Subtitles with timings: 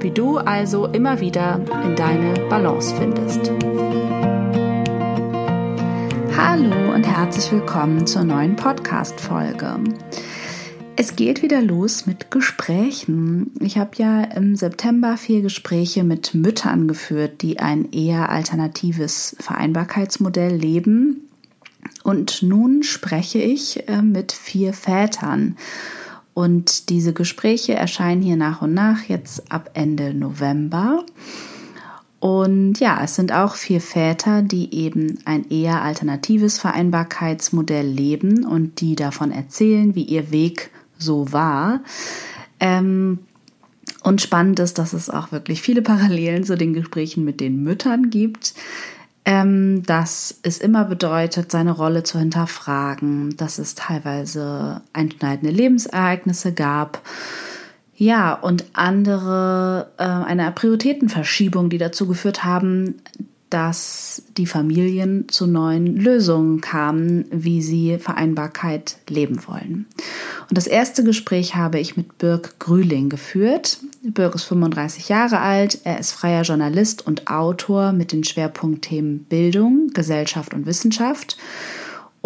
[0.00, 3.50] wie du also immer wieder in deine Balance findest.
[6.36, 9.78] Hallo und herzlich willkommen zur neuen Podcast-Folge.
[10.96, 13.52] Es geht wieder los mit Gesprächen.
[13.60, 20.54] Ich habe ja im September vier Gespräche mit Müttern geführt, die ein eher alternatives Vereinbarkeitsmodell
[20.54, 21.28] leben.
[22.02, 25.56] Und nun spreche ich äh, mit vier Vätern.
[26.36, 31.02] Und diese Gespräche erscheinen hier nach und nach jetzt ab Ende November.
[32.20, 38.82] Und ja, es sind auch vier Väter, die eben ein eher alternatives Vereinbarkeitsmodell leben und
[38.82, 41.80] die davon erzählen, wie ihr Weg so war.
[42.60, 43.20] Ähm,
[44.02, 48.10] und spannend ist, dass es auch wirklich viele Parallelen zu den Gesprächen mit den Müttern
[48.10, 48.52] gibt
[49.26, 57.02] ähm, dass es immer bedeutet, seine Rolle zu hinterfragen, dass es teilweise einschneidende Lebensereignisse gab.
[57.96, 63.02] Ja, und andere, äh, eine Prioritätenverschiebung, die dazu geführt haben,
[63.50, 69.86] dass die Familien zu neuen Lösungen kamen, wie sie Vereinbarkeit leben wollen.
[70.48, 73.78] Und das erste Gespräch habe ich mit Birg Grühling geführt.
[74.02, 79.90] Birg ist 35 Jahre alt, er ist freier Journalist und Autor mit den Schwerpunktthemen Bildung,
[79.94, 81.36] Gesellschaft und Wissenschaft.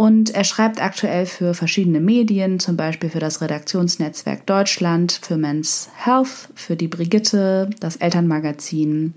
[0.00, 5.90] Und er schreibt aktuell für verschiedene Medien, zum Beispiel für das Redaktionsnetzwerk Deutschland, für Men's
[5.94, 9.12] Health, für die Brigitte, das Elternmagazin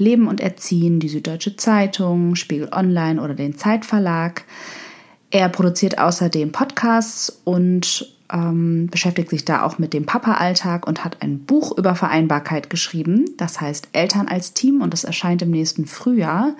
[0.00, 4.44] Leben und Erziehen, die Süddeutsche Zeitung, Spiegel Online oder den Zeitverlag.
[5.30, 11.18] Er produziert außerdem Podcasts und ähm, beschäftigt sich da auch mit dem Papa-Alltag und hat
[11.20, 13.26] ein Buch über Vereinbarkeit geschrieben.
[13.36, 16.54] Das heißt Eltern als Team und das erscheint im nächsten Frühjahr.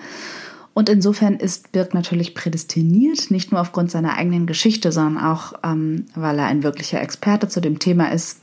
[0.73, 6.05] Und insofern ist Birk natürlich prädestiniert, nicht nur aufgrund seiner eigenen Geschichte, sondern auch, ähm,
[6.15, 8.37] weil er ein wirklicher Experte zu dem Thema ist,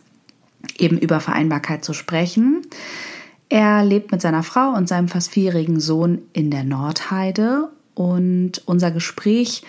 [0.76, 2.66] eben über Vereinbarkeit zu sprechen.
[3.48, 8.91] Er lebt mit seiner Frau und seinem fast vierjährigen Sohn in der Nordheide und unser
[8.91, 9.62] Gespräch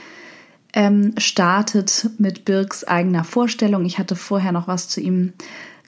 [0.74, 3.86] ähm, startet mit Birks eigener Vorstellung.
[3.86, 5.34] Ich hatte vorher noch was zu ihm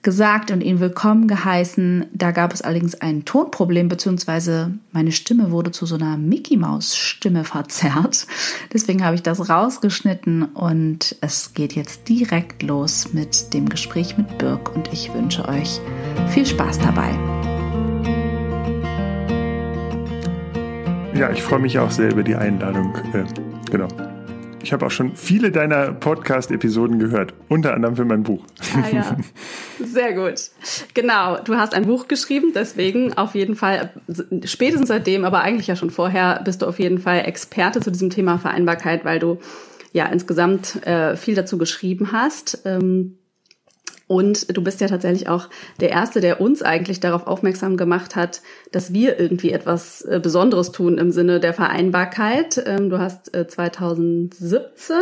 [0.01, 2.07] gesagt und ihn willkommen geheißen.
[2.13, 6.97] Da gab es allerdings ein Tonproblem, beziehungsweise meine Stimme wurde zu so einer Mickey Maus
[6.97, 8.25] Stimme verzerrt.
[8.73, 14.37] Deswegen habe ich das rausgeschnitten und es geht jetzt direkt los mit dem Gespräch mit
[14.39, 15.79] Birk und ich wünsche euch
[16.29, 17.50] viel Spaß dabei.
[21.21, 22.95] Ja, ich freue mich auch sehr über die Einladung.
[23.13, 23.25] Äh,
[23.69, 23.87] genau.
[24.63, 28.43] Ich habe auch schon viele deiner Podcast-Episoden gehört, unter anderem für mein Buch.
[28.73, 29.17] Ah ja,
[29.85, 30.49] sehr gut.
[30.95, 33.91] Genau, du hast ein Buch geschrieben, deswegen auf jeden Fall,
[34.45, 38.09] spätestens seitdem, aber eigentlich ja schon vorher, bist du auf jeden Fall Experte zu diesem
[38.09, 39.37] Thema Vereinbarkeit, weil du
[39.93, 42.63] ja insgesamt äh, viel dazu geschrieben hast.
[42.65, 43.19] Ähm,
[44.11, 45.47] und du bist ja tatsächlich auch
[45.79, 48.41] der Erste, der uns eigentlich darauf aufmerksam gemacht hat,
[48.73, 52.61] dass wir irgendwie etwas äh, Besonderes tun im Sinne der Vereinbarkeit.
[52.67, 55.01] Ähm, du hast 2017 äh,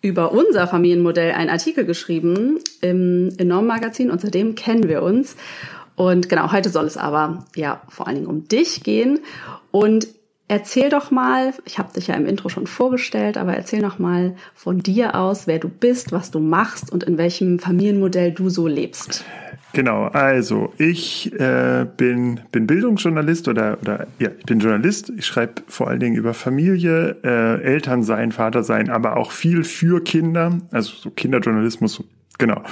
[0.00, 5.36] über unser Familienmodell einen Artikel geschrieben im Enorm Magazin und seitdem kennen wir uns.
[5.94, 9.20] Und genau, heute soll es aber ja vor allen Dingen um dich gehen.
[9.70, 10.08] Und
[10.50, 14.34] Erzähl doch mal, ich habe dich ja im Intro schon vorgestellt, aber erzähl noch mal
[14.54, 18.66] von dir aus, wer du bist, was du machst und in welchem Familienmodell du so
[18.66, 19.26] lebst.
[19.74, 25.12] Genau, also ich äh, bin, bin Bildungsjournalist oder, oder ja, ich bin Journalist.
[25.18, 29.64] Ich schreibe vor allen Dingen über Familie, äh, Eltern sein, Vater sein, aber auch viel
[29.64, 32.02] für Kinder, also so Kinderjournalismus,
[32.38, 32.62] genau.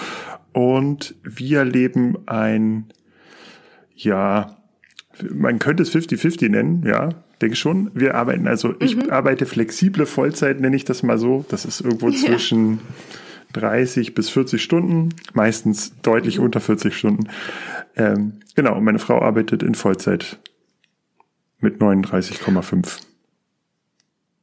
[0.54, 2.86] Und wir leben ein,
[3.94, 4.56] ja,
[5.30, 7.10] man könnte es 50-50 nennen, ja,
[7.40, 7.90] denke schon.
[7.94, 9.10] Wir arbeiten also, ich mhm.
[9.10, 11.44] arbeite flexible Vollzeit, nenne ich das mal so.
[11.48, 12.18] Das ist irgendwo ja.
[12.18, 12.80] zwischen
[13.52, 16.46] 30 bis 40 Stunden, meistens deutlich mhm.
[16.46, 17.28] unter 40 Stunden.
[17.96, 20.38] Ähm, genau, meine Frau arbeitet in Vollzeit.
[21.58, 23.00] mit 39,5.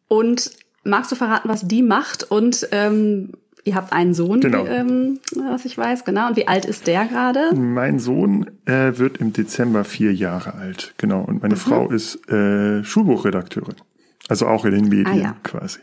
[0.08, 0.52] Und
[0.84, 2.24] magst du verraten, was die macht?
[2.24, 4.66] Und ähm, ihr habt einen Sohn, Genau.
[4.66, 5.20] wie, ähm,
[5.50, 6.28] was ich weiß, genau.
[6.28, 7.54] Und wie alt ist der gerade?
[7.56, 11.22] Mein Sohn äh, wird im Dezember vier Jahre alt, genau.
[11.22, 11.40] Und Mhm.
[11.42, 13.76] meine Frau ist äh, Schulbuchredakteurin.
[14.30, 15.36] Also auch in den Medien Ah, ja.
[15.44, 15.80] quasi.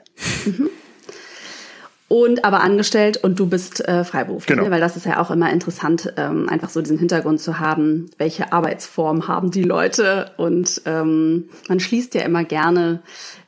[2.08, 4.64] Und aber angestellt und du bist äh, freiberuflich, Genau.
[4.64, 4.70] ne?
[4.72, 8.52] weil das ist ja auch immer interessant, ähm, einfach so diesen Hintergrund zu haben, welche
[8.52, 13.02] Arbeitsform haben die Leute und ähm, man schließt ja immer gerne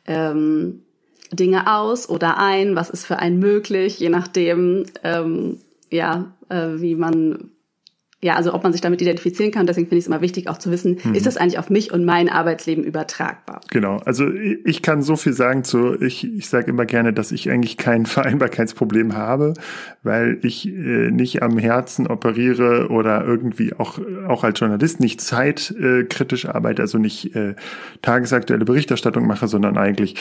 [0.06, 0.82] ähm,
[1.32, 5.58] Dinge aus oder ein, was ist für einen möglich, je nachdem, ähm,
[5.90, 7.52] ja, äh, wie man
[8.24, 9.66] ja, also ob man sich damit identifizieren kann.
[9.66, 11.14] Deswegen finde ich es immer wichtig, auch zu wissen, Mhm.
[11.14, 13.60] ist das eigentlich auf mich und mein Arbeitsleben übertragbar?
[13.70, 17.50] Genau, also ich kann so viel sagen zu, ich, ich sage immer gerne, dass ich
[17.50, 19.54] eigentlich kein Vereinbarkeitsproblem habe,
[20.04, 26.46] weil ich äh, nicht am Herzen operiere oder irgendwie auch, auch als Journalist nicht zeitkritisch
[26.46, 27.56] arbeite, also nicht äh,
[28.02, 30.14] tagesaktuelle Berichterstattung mache, sondern eigentlich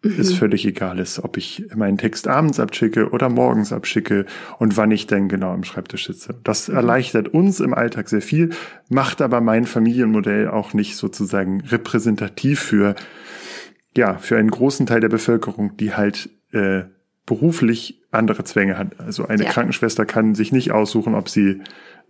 [0.00, 4.26] ist völlig egal ist, ob ich meinen Text abends abschicke oder morgens abschicke
[4.58, 6.38] und wann ich denn genau am Schreibtisch sitze.
[6.44, 8.50] Das erleichtert uns im Alltag sehr viel,
[8.88, 12.94] macht aber mein Familienmodell auch nicht sozusagen repräsentativ für,
[13.96, 16.82] ja, für einen großen Teil der Bevölkerung, die halt äh,
[17.26, 19.00] beruflich andere Zwänge hat.
[19.00, 19.50] Also eine Ja.
[19.50, 21.60] Krankenschwester kann sich nicht aussuchen, ob sie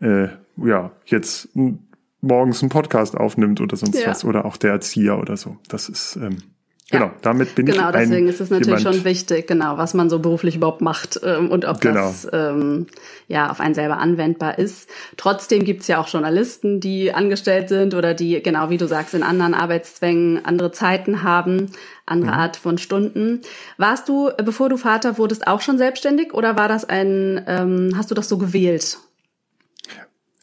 [0.01, 1.49] äh, ja jetzt
[2.21, 4.09] morgens einen Podcast aufnimmt oder sonst Ja.
[4.11, 5.57] was oder auch der Erzieher oder so.
[5.69, 6.37] Das ist ähm,
[6.91, 7.01] Ja.
[7.01, 7.13] genau.
[7.21, 10.09] Damit bin Genau, ich ein, deswegen ist es natürlich jemand, schon wichtig, genau, was man
[10.09, 12.01] so beruflich überhaupt macht ähm, und ob Genau.
[12.07, 12.87] das ähm,
[13.27, 14.89] ja auf einen selber anwendbar ist.
[15.19, 19.23] Trotzdem gibt's ja auch Journalisten, die angestellt sind oder die, genau wie du sagst, in
[19.23, 21.71] anderen Arbeitszwängen andere Zeiten haben,
[22.07, 22.39] andere Mhm.
[22.39, 23.43] Art von Stunden.
[23.77, 27.93] Warst du, äh, bevor du Vater wurdest, auch schon selbstständig oder war das ein, ähm,
[27.99, 28.97] hast du das so gewählt?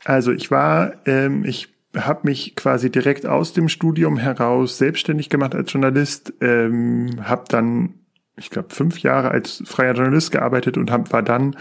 [0.04, 5.56] Also ich war, ähm, ich habe mich quasi direkt aus dem Studium heraus selbstständig gemacht
[5.56, 7.96] als Journalist, ähm, habe dann,
[8.38, 11.56] ich glaube, fünf Jahre als freier Journalist gearbeitet und hab, war dann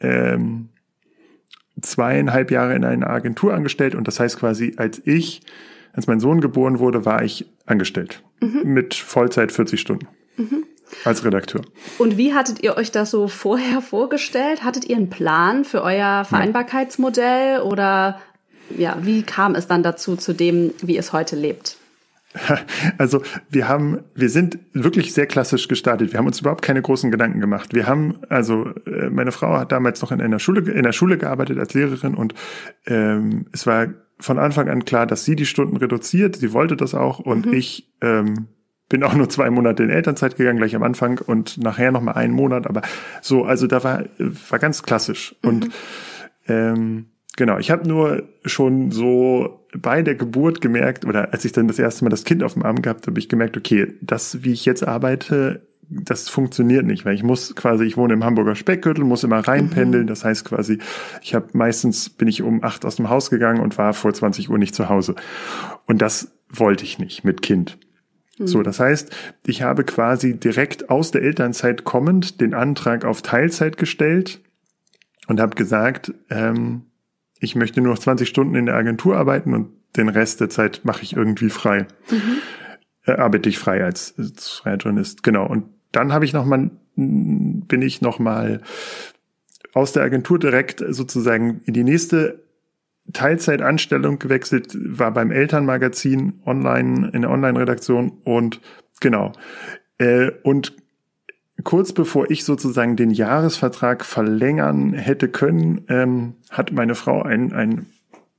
[0.00, 0.70] ähm,
[1.80, 5.42] zweieinhalb Jahre in einer Agentur angestellt und das heißt quasi, als ich,
[5.92, 10.06] als mein Sohn geboren wurde, war ich angestellt mit Vollzeit 40 Stunden
[11.04, 11.62] als Redakteur.
[11.98, 14.64] Und wie hattet ihr euch das so vorher vorgestellt?
[14.64, 18.20] Hattet ihr einen Plan für euer Vereinbarkeitsmodell oder
[18.76, 21.76] ja, wie kam es dann dazu zu dem, wie es heute lebt?
[22.98, 26.12] Also wir haben, wir sind wirklich sehr klassisch gestartet.
[26.12, 27.74] Wir haben uns überhaupt keine großen Gedanken gemacht.
[27.74, 31.18] Wir haben, also äh, meine Frau hat damals noch in einer Schule, in der Schule
[31.18, 32.34] gearbeitet als Lehrerin und
[32.86, 33.88] ähm, es war
[34.18, 36.36] von Anfang an klar, dass sie die Stunden reduziert.
[36.36, 38.48] Sie wollte das auch und ich ähm,
[38.88, 42.12] bin auch nur zwei Monate in Elternzeit gegangen, gleich am Anfang und nachher noch mal
[42.12, 42.66] einen Monat.
[42.66, 42.82] Aber
[43.22, 44.04] so, also da war
[44.50, 45.70] war ganz klassisch und
[46.48, 47.06] ähm,
[47.36, 51.78] Genau, ich habe nur schon so bei der Geburt gemerkt, oder als ich dann das
[51.78, 54.64] erste Mal das Kind auf dem Arm gehabt habe, ich gemerkt, okay, das, wie ich
[54.64, 59.24] jetzt arbeite, das funktioniert nicht, weil ich muss quasi, ich wohne im Hamburger Speckgürtel, muss
[59.24, 60.06] immer reinpendeln.
[60.06, 60.78] Das heißt quasi,
[61.20, 64.50] ich habe meistens bin ich um acht aus dem Haus gegangen und war vor 20
[64.50, 65.16] Uhr nicht zu Hause.
[65.86, 67.76] Und das wollte ich nicht mit Kind.
[68.42, 73.76] So, das heißt, ich habe quasi direkt aus der Elternzeit kommend den Antrag auf Teilzeit
[73.76, 74.40] gestellt
[75.26, 76.86] und habe gesagt, ähm,
[77.40, 80.82] ich möchte nur noch 20 Stunden in der Agentur arbeiten und den Rest der Zeit
[80.84, 81.86] mache ich irgendwie frei.
[83.06, 85.22] Äh, arbeite ich frei als, als freier Journalist.
[85.22, 85.46] Genau.
[85.46, 88.60] Und dann habe ich noch mal, bin ich noch mal
[89.72, 92.44] aus der Agentur direkt sozusagen in die nächste
[93.12, 98.60] Teilzeitanstellung gewechselt, war beim Elternmagazin online, in der Online-Redaktion und
[99.00, 99.32] genau.
[99.98, 100.76] Äh, und
[101.64, 107.86] kurz bevor ich sozusagen den Jahresvertrag verlängern hätte können, ähm, hat meine Frau ein, ein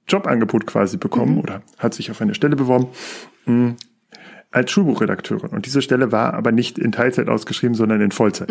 [0.08, 2.88] Jobangebot quasi bekommen oder hat sich auf eine Stelle beworben
[3.46, 3.76] mh,
[4.52, 5.52] als Schulbuchredakteurin.
[5.52, 8.50] Und diese Stelle war aber nicht in Teilzeit ausgeschrieben, sondern in Vollzeit.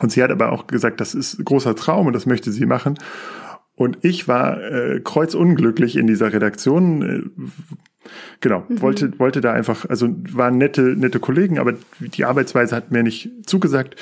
[0.00, 2.98] Und sie hat aber auch gesagt, das ist großer Traum und das möchte sie machen.
[3.74, 7.02] Und ich war äh, kreuzunglücklich in dieser Redaktion.
[7.02, 7.22] Äh,
[8.40, 13.02] genau, wollte, wollte da einfach, also waren nette, nette Kollegen, aber die Arbeitsweise hat mir
[13.02, 13.96] nicht zugesagt.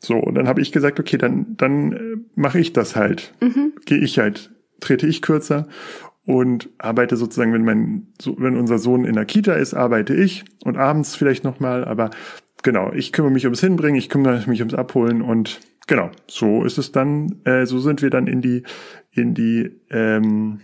[0.00, 3.34] So, und dann habe ich gesagt, okay, dann, dann äh, mache ich das halt.
[3.84, 5.66] Gehe ich halt, trete ich kürzer
[6.28, 10.44] und arbeite sozusagen, wenn mein, so, wenn unser Sohn in der Kita ist, arbeite ich
[10.62, 12.10] und abends vielleicht nochmal, aber
[12.62, 16.76] genau, ich kümmere mich ums Hinbringen, ich kümmere mich ums Abholen und genau, so ist
[16.76, 18.62] es dann, äh, so sind wir dann in die,
[19.10, 20.60] in die, ähm,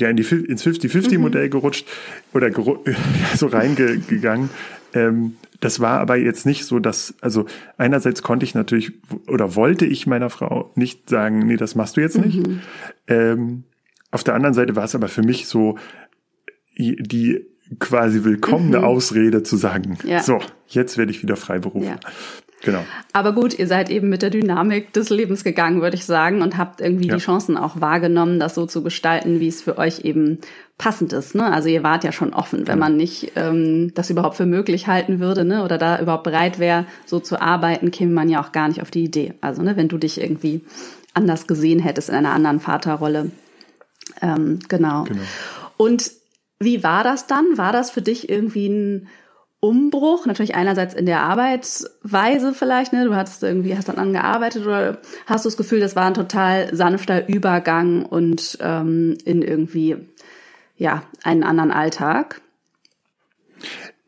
[0.00, 1.86] ja, in die, ins 50-50-Modell gerutscht
[2.32, 2.78] oder geru
[3.36, 4.50] so reingegangen.
[4.92, 7.46] Ähm, das war aber jetzt nicht so, dass, also
[7.78, 8.92] einerseits konnte ich natürlich
[9.28, 12.42] oder wollte ich meiner Frau nicht sagen, nee, das machst du jetzt nicht.
[13.08, 13.64] Ähm,
[14.10, 15.78] auf der anderen Seite war es aber für mich so,
[16.76, 17.46] die
[17.78, 18.84] quasi willkommene mhm.
[18.84, 20.22] Ausrede zu sagen, ja.
[20.22, 21.98] so, jetzt werde ich wieder Freiberufler.
[22.02, 22.12] Ja.
[22.64, 22.84] Genau.
[23.12, 26.56] Aber gut, ihr seid eben mit der Dynamik des Lebens gegangen, würde ich sagen, und
[26.56, 27.14] habt irgendwie ja.
[27.14, 30.38] die Chancen auch wahrgenommen, das so zu gestalten, wie es für euch eben
[30.78, 31.34] passend ist.
[31.34, 31.52] Ne?
[31.52, 35.20] Also ihr wart ja schon offen, wenn man nicht ähm, das überhaupt für möglich halten
[35.20, 35.62] würde, ne?
[35.62, 38.90] oder da überhaupt bereit wäre, so zu arbeiten, käme man ja auch gar nicht auf
[38.90, 39.34] die Idee.
[39.40, 40.62] Also ne, wenn du dich irgendwie
[41.12, 43.30] anders gesehen hättest in einer anderen Vaterrolle.
[44.20, 45.04] Ähm, genau.
[45.04, 45.22] genau.
[45.76, 46.10] Und
[46.58, 47.56] wie war das dann?
[47.56, 49.08] War das für dich irgendwie ein
[49.64, 53.06] Umbruch, natürlich einerseits in der Arbeitsweise vielleicht, ne?
[53.06, 56.74] Du hast irgendwie, hast dann angearbeitet oder hast du das Gefühl, das war ein total
[56.74, 59.96] sanfter Übergang und ähm, in irgendwie
[60.76, 62.42] ja einen anderen Alltag?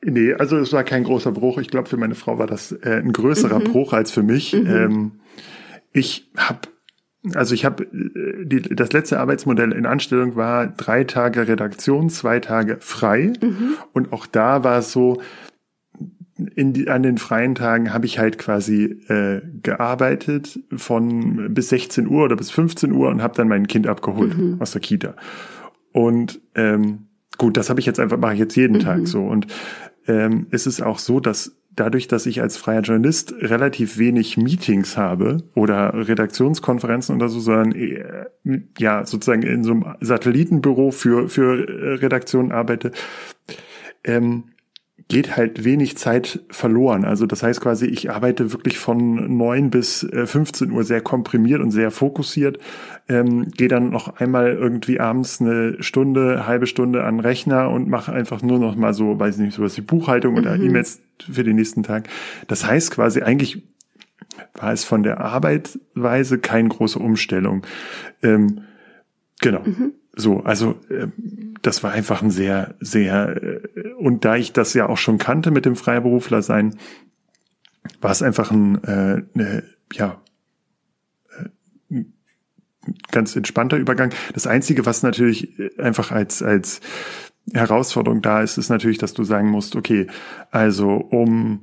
[0.03, 1.59] Nee, also es war kein großer Bruch.
[1.59, 3.65] Ich glaube, für meine Frau war das äh, ein größerer mhm.
[3.65, 4.53] Bruch als für mich.
[4.53, 4.67] Mhm.
[4.67, 5.13] Ähm,
[5.93, 6.69] ich habe
[7.35, 12.79] also ich habe äh, das letzte Arbeitsmodell in Anstellung war drei Tage Redaktion, zwei Tage
[12.81, 13.33] frei.
[13.41, 13.77] Mhm.
[13.93, 15.21] Und auch da war es so,
[16.55, 22.07] in die, an den freien Tagen habe ich halt quasi äh, gearbeitet von bis 16
[22.07, 24.61] Uhr oder bis 15 Uhr und habe dann mein Kind abgeholt mhm.
[24.61, 25.15] aus der Kita.
[25.93, 27.07] Und ähm,
[27.39, 28.81] gut, das habe ich jetzt einfach mache ich jetzt jeden mhm.
[28.81, 29.25] Tag so.
[29.25, 29.47] Und
[30.07, 34.97] ähm, es ist auch so, dass dadurch, dass ich als freier Journalist relativ wenig Meetings
[34.97, 38.25] habe oder Redaktionskonferenzen oder so, sondern äh,
[38.79, 42.93] ja sozusagen in so einem Satellitenbüro für für äh, Redaktionen arbeite.
[44.05, 44.45] Ähm,
[45.09, 47.05] geht halt wenig Zeit verloren.
[47.05, 51.61] Also das heißt quasi, ich arbeite wirklich von neun bis 15 äh, Uhr sehr komprimiert
[51.61, 52.59] und sehr fokussiert.
[53.09, 58.13] Ähm, gehe dann noch einmal irgendwie abends eine Stunde, halbe Stunde an Rechner und mache
[58.13, 60.39] einfach nur noch mal so, weiß nicht, sowas wie Buchhaltung mhm.
[60.41, 62.09] oder E-Mails für den nächsten Tag.
[62.49, 63.63] Das heißt quasi, eigentlich
[64.55, 67.65] war es von der Arbeitsweise keine große Umstellung.
[68.25, 68.63] Ähm,
[69.41, 69.63] genau.
[69.65, 69.93] Mhm.
[70.17, 71.09] So, also äh,
[71.63, 75.51] das war einfach ein sehr, sehr, äh, und da ich das ja auch schon kannte
[75.51, 76.77] mit dem Freiberufler sein,
[78.01, 80.21] war es einfach ein, äh, ne, ja,
[81.91, 82.05] äh,
[83.11, 84.11] ganz entspannter Übergang.
[84.33, 86.81] Das Einzige, was natürlich äh, einfach als, als
[87.53, 90.07] Herausforderung da ist, ist natürlich, dass du sagen musst, okay,
[90.51, 91.61] also um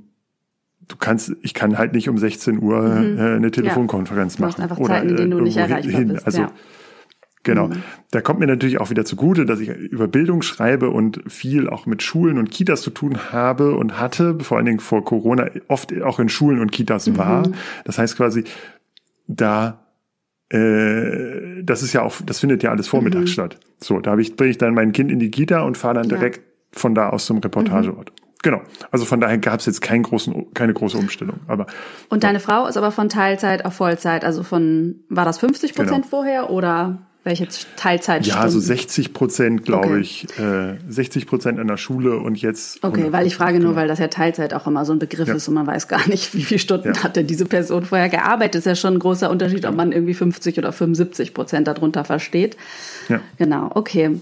[0.88, 3.18] du kannst, ich kann halt nicht um 16 Uhr mhm.
[3.18, 4.46] äh, eine Telefonkonferenz ja.
[4.46, 4.62] machen.
[4.62, 6.10] Einfach Zeiten, oder, in denen du nicht erreichbar hin.
[6.10, 6.26] bist.
[6.26, 6.52] Also ja.
[7.44, 7.68] Genau.
[7.68, 7.84] Mhm.
[8.12, 11.86] Da kommt mir natürlich auch wieder zugute, dass ich über Bildung schreibe und viel auch
[11.86, 15.94] mit Schulen und Kitas zu tun habe und hatte, vor allen Dingen vor Corona oft
[16.02, 17.18] auch in Schulen und Kitas mhm.
[17.18, 17.44] war.
[17.84, 18.46] Das heißt quasi,
[19.28, 19.84] da
[20.50, 23.34] äh, das ist ja auch, das findet ja alles vormittags mhm.
[23.34, 23.60] statt.
[23.80, 26.38] So, da ich, bringe ich dann mein Kind in die Kita und fahre dann direkt
[26.38, 26.44] ja.
[26.80, 28.12] von da aus zum Reportageort.
[28.12, 28.24] Mhm.
[28.44, 28.62] Genau.
[28.92, 31.40] Also von daher gab es jetzt keinen großen, keine große Umstellung.
[31.48, 31.66] Aber
[32.10, 34.26] und deine Frau ist aber von Teilzeit auf Vollzeit.
[34.26, 36.08] Also von war das 50 Prozent genau.
[36.10, 37.08] vorher oder?
[37.26, 38.26] Welche Teilzeit?
[38.26, 40.00] Ja, so 60 Prozent, glaube okay.
[40.00, 40.28] ich.
[40.38, 42.84] Äh, 60 Prozent an der Schule und jetzt.
[42.84, 43.82] Okay, weil ich frage nur, genau.
[43.82, 45.36] weil das ja Teilzeit auch immer so ein Begriff ja.
[45.36, 47.04] ist und man weiß gar nicht, wie viele Stunden ja.
[47.04, 48.56] hat denn diese Person vorher gearbeitet.
[48.56, 52.04] Das ist ja schon ein großer Unterschied, ob man irgendwie 50 oder 75 Prozent darunter
[52.04, 52.58] versteht.
[53.08, 53.22] Ja.
[53.38, 54.20] Genau, okay.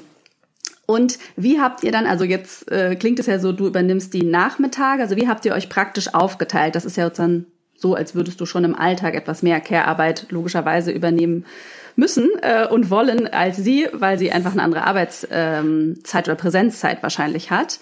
[0.85, 4.23] Und wie habt ihr dann, also jetzt äh, klingt es ja so, du übernimmst die
[4.23, 6.75] Nachmittage, also wie habt ihr euch praktisch aufgeteilt?
[6.75, 10.91] Das ist ja sozusagen so, als würdest du schon im Alltag etwas mehr Care-Arbeit logischerweise
[10.91, 11.45] übernehmen
[11.95, 17.03] müssen äh, und wollen als sie, weil sie einfach eine andere Arbeitszeit ähm, oder Präsenzzeit
[17.03, 17.79] wahrscheinlich hat.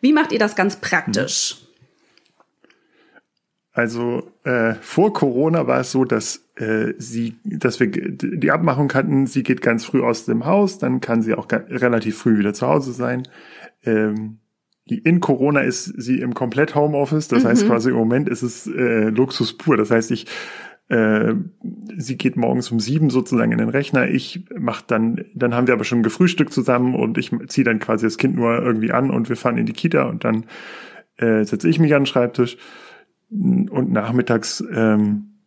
[0.00, 1.56] Wie macht ihr das ganz praktisch?
[3.72, 9.26] Also äh, vor Corona war es so, dass äh, sie, dass wir die Abmachung hatten,
[9.26, 12.66] sie geht ganz früh aus dem Haus, dann kann sie auch relativ früh wieder zu
[12.66, 13.28] Hause sein.
[13.84, 14.38] Ähm,
[14.86, 17.48] in Corona ist sie im komplett Homeoffice, das mhm.
[17.48, 19.76] heißt quasi im Moment ist es äh, Luxus pur.
[19.76, 20.26] Das heißt, ich
[20.88, 21.34] äh,
[21.96, 24.08] sie geht morgens um sieben sozusagen in den Rechner.
[24.08, 28.06] Ich mach dann, dann haben wir aber schon gefrühstückt zusammen und ich ziehe dann quasi
[28.06, 30.46] das Kind nur irgendwie an und wir fahren in die Kita und dann
[31.16, 32.56] äh, setze ich mich an den Schreibtisch
[33.30, 35.40] und nachmittags ähm,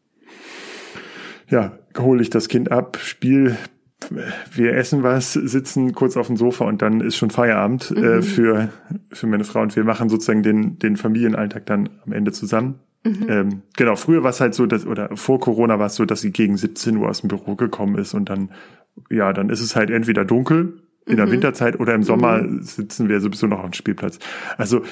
[1.50, 3.56] ja hole ich das Kind ab, spiel
[4.54, 8.06] wir essen was, sitzen kurz auf dem Sofa und dann ist schon Feierabend äh, mhm.
[8.06, 8.70] äh, für,
[9.12, 12.80] für meine Frau und wir machen sozusagen den, den Familienalltag dann am Ende zusammen.
[13.04, 13.26] Mhm.
[13.30, 16.22] Ähm, genau, früher war es halt so, dass, oder vor Corona war es so, dass
[16.22, 18.52] sie gegen 17 Uhr aus dem Büro gekommen ist und dann,
[19.10, 21.32] ja, dann ist es halt entweder dunkel in der mhm.
[21.32, 22.62] Winterzeit oder im Sommer mhm.
[22.62, 24.20] sitzen wir sowieso noch am Spielplatz.
[24.58, 24.84] Also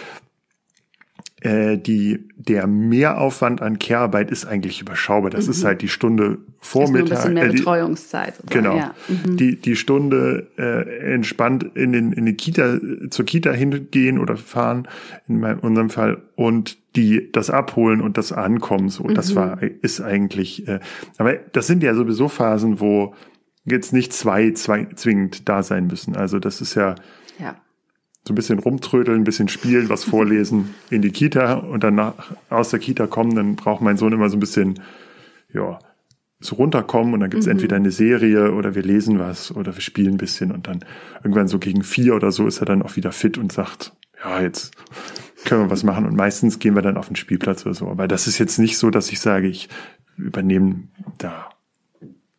[1.48, 5.30] äh, die, der Mehraufwand an Care-Arbeit ist eigentlich überschaubar.
[5.30, 5.52] Das mhm.
[5.52, 7.06] ist halt die Stunde Vormittag.
[7.06, 8.34] Ist ein bisschen mehr äh, die, Betreuungszeit.
[8.50, 8.76] Genau.
[8.76, 8.94] Ja.
[9.08, 9.38] Mhm.
[9.38, 14.90] Die, die Stunde äh, entspannt in den in die Kita, zur Kita hingehen oder fahren,
[15.30, 18.90] in meinem, unserem Fall, und die das abholen und das Ankommen.
[18.90, 19.14] So, mhm.
[19.14, 20.80] das war, ist eigentlich, äh,
[21.18, 23.16] aber das sind ja sowieso Phasen, wo
[23.64, 26.18] jetzt nicht zwei, zwei zwingend da sein müssen.
[26.18, 26.96] Also das ist ja,
[27.40, 27.56] ja
[28.28, 32.14] so ein bisschen rumtrödeln, ein bisschen spielen, was vorlesen in die Kita und dann nach,
[32.50, 34.82] aus der Kita kommen, dann braucht mein Sohn immer so ein bisschen,
[35.54, 35.80] ja,
[36.40, 37.54] so runterkommen und dann gibt's mhm.
[37.54, 40.86] entweder eine Serie oder wir lesen was oder wir spielen ein bisschen und dann
[41.24, 43.94] irgendwann so gegen vier oder so ist er dann auch wieder fit und sagt,
[44.24, 44.74] ja, jetzt
[45.46, 47.88] können wir was machen und meistens gehen wir dann auf den Spielplatz oder so.
[47.88, 49.70] Aber das ist jetzt nicht so, dass ich sage, ich
[50.18, 50.84] übernehme
[51.18, 51.50] da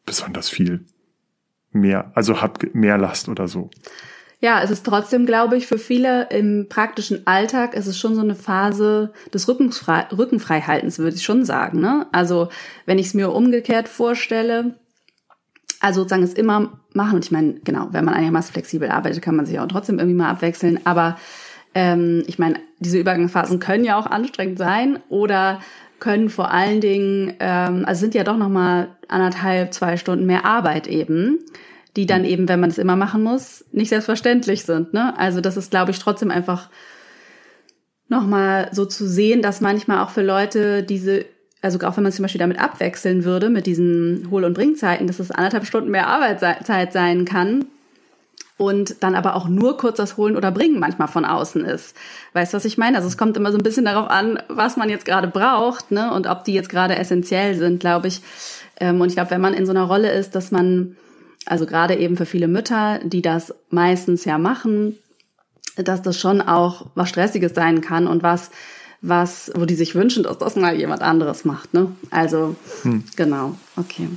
[0.07, 0.85] besonders viel
[1.73, 3.71] mehr, also hab mehr Last oder so.
[4.41, 8.21] Ja, es ist trotzdem, glaube ich, für viele im praktischen Alltag ist es schon so
[8.21, 11.81] eine Phase des Rückenfrei Rückenfreihaltens, würde ich schon sagen.
[11.81, 12.07] Ne?
[12.13, 12.49] Also
[12.87, 14.79] wenn ich es mir umgekehrt vorstelle,
[15.81, 17.17] also sozusagen es immer machen.
[17.17, 20.17] Und ich meine, genau, wenn man einigermaßen flexibel arbeitet, kann man sich auch trotzdem irgendwie
[20.17, 20.81] mal abwechseln.
[20.85, 21.17] Aber
[21.75, 25.61] ähm, ich meine, diese Übergangsphasen können ja auch anstrengend sein oder
[25.99, 30.45] können vor allen Dingen, ähm, also sind ja doch noch mal anderthalb, zwei Stunden mehr
[30.45, 31.41] Arbeit eben
[31.99, 32.29] die dann mhm.
[32.29, 34.95] eben, wenn man es immer machen muss, nicht selbstverständlich sind.
[34.95, 35.19] Ne?
[35.19, 36.71] Also das ist, glaube ich, trotzdem einfach
[38.09, 41.27] nochmal so zu sehen, dass manchmal auch für Leute diese,
[41.61, 45.19] also auch wenn man zum Beispiel damit abwechseln würde, mit diesen Hohl- und Bringzeiten, dass
[45.19, 47.67] es anderthalb Stunden mehr Arbeitszeit sein kann,
[48.57, 51.97] und dann aber auch nur kurz das Holen oder Bringen manchmal von außen ist.
[52.33, 52.97] Weißt du, was ich meine?
[52.97, 56.13] Also es kommt immer so ein bisschen darauf an, was man jetzt gerade braucht, ne?
[56.13, 58.21] Und ob die jetzt gerade essentiell sind, glaube ich.
[58.81, 60.97] Ähm, und ich glaube, wenn man in so einer Rolle ist, dass man
[61.49, 64.97] also gerade eben für viele Mütter, die das meistens ja machen,
[65.77, 68.51] dass das schon auch was Stressiges sein kann und was,
[69.01, 71.73] was, wo die sich wünschen, dass das mal jemand anderes macht.
[71.73, 71.93] Ne?
[72.11, 73.05] Also hm.
[73.17, 74.09] genau, okay.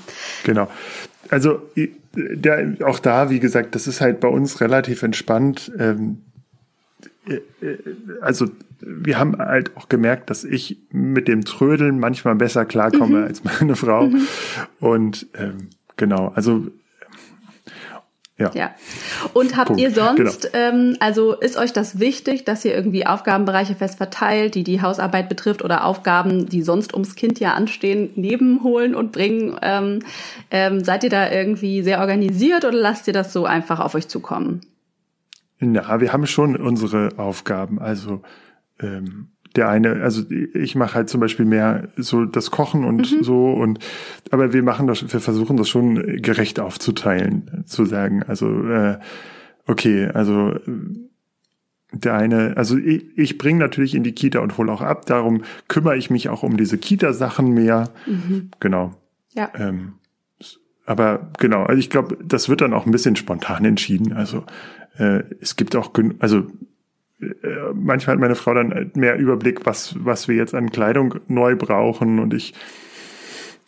[0.44, 0.68] Genau.
[1.30, 1.62] Also
[2.14, 5.72] der, auch da, wie gesagt, das ist halt bei uns relativ entspannt.
[5.80, 6.24] Ähm,
[7.28, 7.36] äh,
[7.66, 7.78] äh,
[8.22, 8.48] also
[8.82, 13.24] wir haben halt auch gemerkt, dass ich mit dem Trödeln manchmal besser klarkomme mhm.
[13.24, 14.08] als meine Frau.
[14.08, 14.28] Mhm.
[14.80, 16.68] Und ähm, genau, also
[18.42, 18.52] ja.
[18.54, 18.76] ja.
[19.34, 19.82] Und habt Punkt.
[19.82, 20.66] ihr sonst, genau.
[20.68, 25.30] ähm, also ist euch das wichtig, dass ihr irgendwie Aufgabenbereiche fest verteilt, die die Hausarbeit
[25.30, 29.58] betrifft oder Aufgaben, die sonst ums Kind ja anstehen, nebenholen und bringen?
[29.62, 30.00] Ähm,
[30.50, 34.08] ähm, seid ihr da irgendwie sehr organisiert oder lasst ihr das so einfach auf euch
[34.08, 34.62] zukommen?
[35.60, 37.80] Ja, wir haben schon unsere Aufgaben.
[37.80, 38.22] Also
[38.80, 43.24] ähm, der eine, also ich mache halt zum Beispiel mehr so das Kochen und mhm.
[43.24, 43.80] so und
[44.30, 48.24] aber wir machen das, wir versuchen das schon gerecht aufzuteilen, zu sagen.
[48.24, 48.98] Also äh,
[49.68, 50.54] okay, also
[51.92, 55.06] der eine, also ich, ich bringe natürlich in die Kita und hole auch ab.
[55.06, 57.90] Darum kümmere ich mich auch um diese Kita-Sachen mehr.
[58.06, 58.52] Mhm.
[58.60, 58.94] Genau.
[59.34, 59.52] Ja.
[59.56, 59.94] Ähm,
[60.86, 64.14] aber genau, also ich glaube, das wird dann auch ein bisschen spontan entschieden.
[64.14, 64.46] Also
[64.98, 66.48] äh, es gibt auch, also
[67.74, 72.20] manchmal hat meine Frau dann mehr Überblick, was, was wir jetzt an Kleidung neu brauchen
[72.20, 72.54] und ich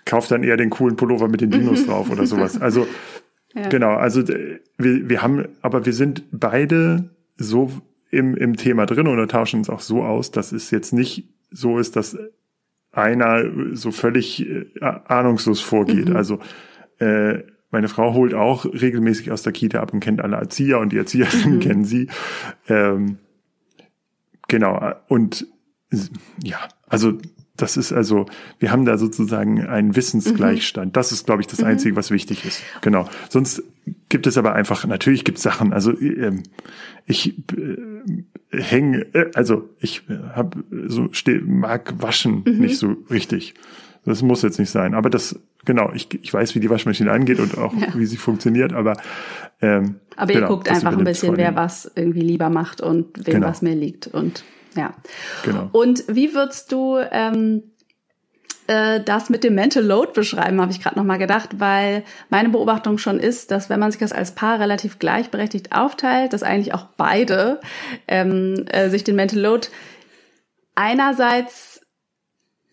[0.05, 2.59] kaufe dann eher den coolen Pullover mit den Dinos drauf oder sowas.
[2.59, 2.87] Also
[3.53, 3.69] ja.
[3.69, 7.71] genau, also äh, wir, wir haben, aber wir sind beide so
[8.11, 11.79] im, im Thema drin und tauschen uns auch so aus, dass es jetzt nicht so
[11.79, 12.17] ist, dass
[12.91, 16.09] einer so völlig äh, ahnungslos vorgeht.
[16.09, 16.15] Mhm.
[16.15, 16.39] Also
[16.99, 17.39] äh,
[17.71, 20.97] meine Frau holt auch regelmäßig aus der Kita ab und kennt alle Erzieher und die
[20.97, 21.59] Erzieherinnen mhm.
[21.59, 22.07] kennen sie.
[22.67, 23.17] Ähm,
[24.53, 24.93] Genau.
[25.07, 25.47] Und
[26.43, 27.17] ja, also
[27.57, 28.27] das ist also,
[28.59, 30.87] wir haben da sozusagen einen Wissensgleichstand.
[30.87, 30.93] Mhm.
[30.93, 31.65] Das ist, glaube ich, das mhm.
[31.65, 32.61] Einzige, was wichtig ist.
[32.81, 33.09] Genau.
[33.29, 33.63] Sonst
[34.09, 36.43] gibt es aber einfach, natürlich gibt es Sachen, also ähm,
[37.07, 42.59] ich äh, hänge, äh, also ich äh, habe so steh, mag waschen mhm.
[42.59, 43.55] nicht so richtig.
[44.05, 44.93] Das muss jetzt nicht sein.
[44.93, 47.87] Aber das, genau, ich, ich weiß, wie die Waschmaschine angeht und auch ja.
[47.95, 48.97] wie sie funktioniert, aber
[49.63, 53.35] ähm, aber genau, ihr guckt einfach ein bisschen, wer was irgendwie lieber macht und wem
[53.35, 53.47] genau.
[53.47, 54.07] was mehr liegt.
[54.07, 54.43] Und
[54.75, 54.93] ja.
[55.43, 55.69] Genau.
[55.71, 57.63] Und wie würdest du ähm,
[58.67, 62.97] äh, das mit dem Mental Load beschreiben, habe ich gerade nochmal gedacht, weil meine Beobachtung
[62.97, 66.85] schon ist, dass wenn man sich das als Paar relativ gleichberechtigt aufteilt, dass eigentlich auch
[66.97, 67.59] beide
[68.07, 69.67] ähm, äh, sich den Mental Load
[70.75, 71.81] einerseits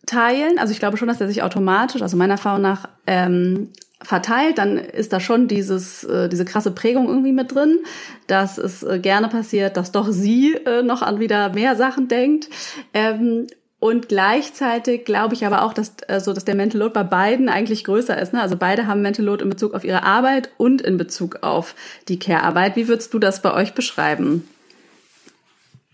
[0.06, 0.58] teilen.
[0.58, 3.70] Also ich glaube schon, dass der sich automatisch, also meiner Erfahrung nach, ähm,
[4.02, 7.80] verteilt, dann ist da schon dieses, äh, diese krasse Prägung irgendwie mit drin,
[8.26, 12.48] dass es äh, gerne passiert, dass doch sie äh, noch an wieder mehr Sachen denkt.
[12.94, 13.46] Ähm,
[13.78, 17.84] und gleichzeitig glaube ich aber auch, dass, also, dass der Mental Load bei beiden eigentlich
[17.84, 18.34] größer ist.
[18.34, 18.40] Ne?
[18.42, 21.74] Also beide haben Mental Load in Bezug auf ihre Arbeit und in Bezug auf
[22.08, 22.76] die Care-Arbeit.
[22.76, 24.46] Wie würdest du das bei euch beschreiben?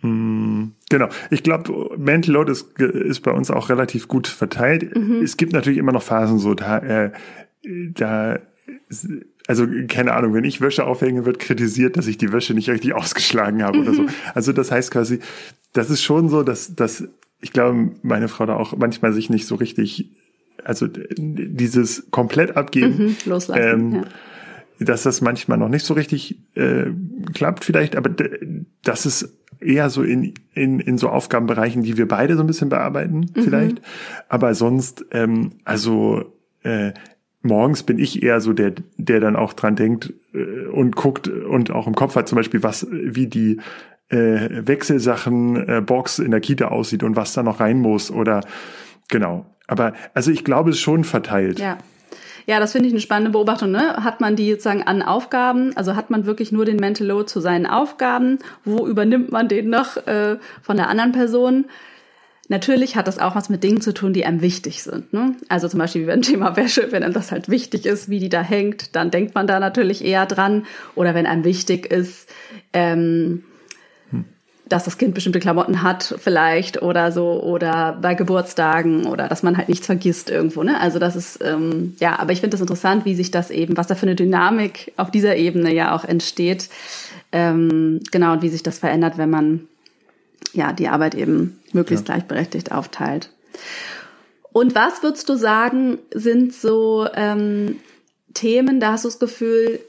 [0.00, 1.08] Hm, genau.
[1.30, 4.96] Ich glaube, Mental Load ist, ist bei uns auch relativ gut verteilt.
[4.96, 5.22] Mhm.
[5.22, 7.12] Es gibt natürlich immer noch Phasen, so da äh,
[7.92, 8.38] da,
[9.46, 12.94] also keine Ahnung, wenn ich Wäsche aufhänge, wird kritisiert, dass ich die Wäsche nicht richtig
[12.94, 14.02] ausgeschlagen habe oder so.
[14.02, 14.10] Mhm.
[14.34, 15.20] Also das heißt quasi,
[15.72, 17.04] das ist schon so, dass, dass
[17.40, 20.10] ich glaube, meine Frau da auch manchmal sich nicht so richtig,
[20.64, 22.98] also dieses komplett abgeben.
[22.98, 23.62] Mhm, loslassen.
[23.62, 24.04] Ähm,
[24.78, 26.90] dass das manchmal noch nicht so richtig äh,
[27.32, 28.10] klappt vielleicht, aber
[28.82, 32.68] das ist eher so in, in, in so Aufgabenbereichen, die wir beide so ein bisschen
[32.68, 33.42] bearbeiten mhm.
[33.42, 33.80] vielleicht.
[34.28, 36.24] Aber sonst, ähm, also
[36.62, 36.92] äh,
[37.46, 41.70] morgens bin ich eher so der, der dann auch dran denkt äh, und guckt und
[41.70, 43.58] auch im Kopf hat zum Beispiel, was, wie die
[44.08, 48.42] äh, Wechselsachen äh, Box in der Kita aussieht und was da noch rein muss oder
[49.08, 49.46] genau.
[49.66, 51.58] Aber also ich glaube, es ist schon verteilt.
[51.58, 51.78] Ja.
[52.48, 53.72] Ja, das finde ich eine spannende Beobachtung.
[53.72, 54.04] Ne?
[54.04, 57.40] Hat man die sozusagen an Aufgaben, also hat man wirklich nur den Mental Load zu
[57.40, 58.38] seinen Aufgaben?
[58.64, 61.64] Wo übernimmt man den noch äh, von der anderen Person?
[62.48, 65.12] Natürlich hat das auch was mit Dingen zu tun, die einem wichtig sind.
[65.12, 65.34] Ne?
[65.48, 68.28] Also zum Beispiel wie beim Thema Wäsche, wenn einem das halt wichtig ist, wie die
[68.28, 70.64] da hängt, dann denkt man da natürlich eher dran.
[70.94, 72.28] Oder wenn einem wichtig ist,
[72.72, 73.42] ähm,
[74.68, 79.56] dass das Kind bestimmte Klamotten hat vielleicht oder so oder bei Geburtstagen oder dass man
[79.56, 80.62] halt nichts vergisst irgendwo.
[80.62, 80.80] Ne?
[80.80, 83.86] Also das ist ähm, ja, aber ich finde das interessant, wie sich das eben, was
[83.86, 86.68] da für eine Dynamik auf dieser Ebene ja auch entsteht.
[87.32, 89.68] Ähm, genau und wie sich das verändert, wenn man
[90.52, 92.14] ja die Arbeit eben möglichst ja.
[92.14, 93.30] gleichberechtigt aufteilt.
[94.52, 97.76] Und was würdest du sagen, sind so ähm,
[98.32, 99.80] Themen, da hast du das Gefühl,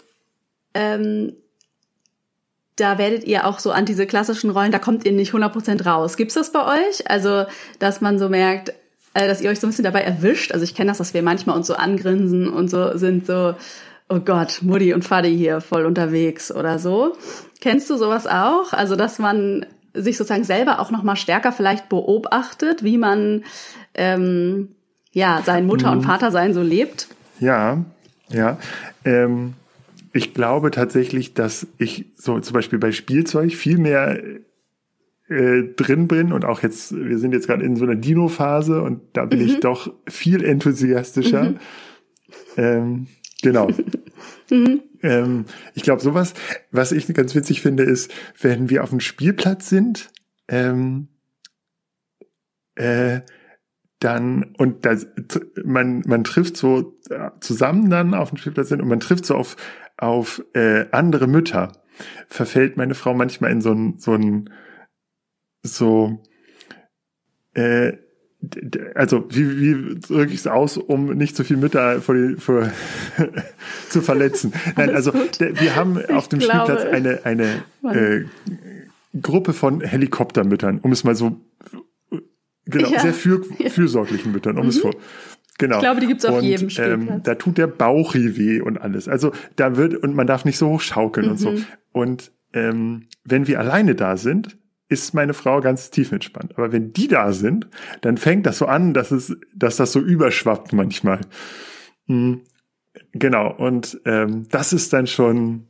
[0.73, 1.33] ähm,
[2.75, 6.15] da werdet ihr auch so an diese klassischen Rollen, da kommt ihr nicht 100% raus.
[6.15, 7.09] Gibt's das bei euch?
[7.09, 7.45] Also,
[7.79, 8.73] dass man so merkt,
[9.13, 10.51] äh, dass ihr euch so ein bisschen dabei erwischt.
[10.51, 13.55] Also ich kenne das, dass wir manchmal uns so angrinsen und so sind so,
[14.09, 17.15] oh Gott, Mutti und Fadi hier voll unterwegs oder so.
[17.59, 18.73] Kennst du sowas auch?
[18.73, 19.65] Also, dass man
[20.01, 23.43] sich sozusagen selber auch nochmal stärker vielleicht beobachtet, wie man
[23.93, 24.69] ähm,
[25.11, 26.03] ja sein Mutter- und mhm.
[26.03, 27.07] Vatersein so lebt?
[27.39, 27.83] Ja,
[28.29, 28.57] ja.
[29.03, 29.53] Ähm
[30.13, 34.19] ich glaube tatsächlich, dass ich so zum Beispiel bei Spielzeug viel mehr
[35.29, 39.01] äh, drin bin und auch jetzt, wir sind jetzt gerade in so einer Dino-Phase und
[39.13, 39.45] da bin mhm.
[39.45, 41.51] ich doch viel enthusiastischer.
[41.51, 41.59] Mhm.
[42.57, 43.07] Ähm,
[43.41, 43.67] genau.
[44.49, 44.81] mhm.
[45.01, 46.33] ähm, ich glaube, sowas,
[46.71, 50.09] was ich ganz witzig finde, ist, wenn wir auf dem Spielplatz sind,
[50.47, 51.09] ähm,
[52.75, 53.21] äh,
[53.99, 55.07] dann und das,
[55.63, 59.33] man man trifft so äh, zusammen dann auf dem Spielplatz sind und man trifft so
[59.33, 59.55] auf
[59.97, 61.71] auf äh, andere Mütter,
[62.27, 64.49] verfällt meine Frau manchmal in so ein, so ein,
[65.63, 66.23] so,
[67.53, 67.93] äh,
[68.93, 72.71] also wie, wie drücke ich es aus, um nicht so viele Mütter vor die, vor,
[73.89, 74.53] zu verletzen?
[74.75, 78.25] Nein, also wir haben ich auf dem glaube, Spielplatz eine, eine äh,
[79.19, 81.41] Gruppe von Helikoptermüttern, um es mal so
[82.65, 82.99] genau, ja.
[82.99, 84.69] sehr für, fürsorglichen Müttern, um mhm.
[84.69, 84.93] es vor,
[85.59, 85.77] Genau.
[85.77, 87.15] Ich glaube, die gibt's auf und, jedem Spielplatz.
[87.15, 89.07] Ähm, da tut der Bauch weh und alles.
[89.07, 91.31] Also da wird, und man darf nicht so hoch schaukeln mhm.
[91.31, 91.51] und so.
[91.51, 91.65] Mhm.
[91.91, 94.57] Und ähm, wenn wir alleine da sind,
[94.89, 96.53] ist meine Frau ganz tief entspannt.
[96.57, 97.67] Aber wenn die da sind,
[98.01, 101.21] dann fängt das so an, dass es, dass das so überschwappt manchmal.
[102.07, 102.41] Mhm.
[103.11, 103.53] Genau.
[103.53, 105.67] Und ähm, das ist dann schon,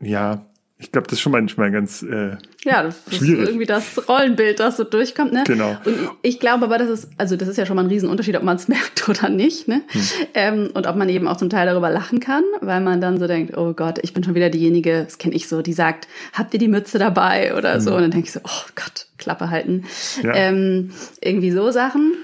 [0.00, 0.46] ja,
[0.82, 3.40] ich glaube, das ist schon manchmal ganz äh, ja, das schwierig.
[3.40, 5.32] ist irgendwie das Rollenbild, das so durchkommt.
[5.32, 5.44] Ne?
[5.46, 5.76] Genau.
[5.84, 8.42] Und ich glaube aber, das ist, also das ist ja schon mal ein Riesenunterschied, ob
[8.42, 9.68] man es merkt oder nicht.
[9.68, 9.82] Ne?
[9.88, 10.02] Hm.
[10.34, 13.28] Ähm, und ob man eben auch zum Teil darüber lachen kann, weil man dann so
[13.28, 16.52] denkt, oh Gott, ich bin schon wieder diejenige, das kenne ich so, die sagt, habt
[16.52, 17.80] ihr die Mütze dabei oder hm.
[17.80, 17.94] so.
[17.94, 19.84] Und dann denke ich so, oh Gott, Klappe halten.
[20.22, 20.34] Ja.
[20.34, 20.90] Ähm,
[21.20, 22.14] irgendwie so Sachen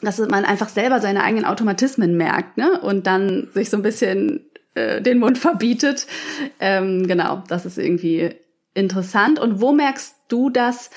[0.00, 2.80] dass man einfach selber seine eigenen Automatismen merkt, ne?
[2.80, 6.06] Und dann sich so ein bisschen äh, den Mund verbietet.
[6.60, 8.30] Ähm, genau, das ist irgendwie
[8.74, 9.38] interessant.
[9.38, 10.90] Und wo merkst du das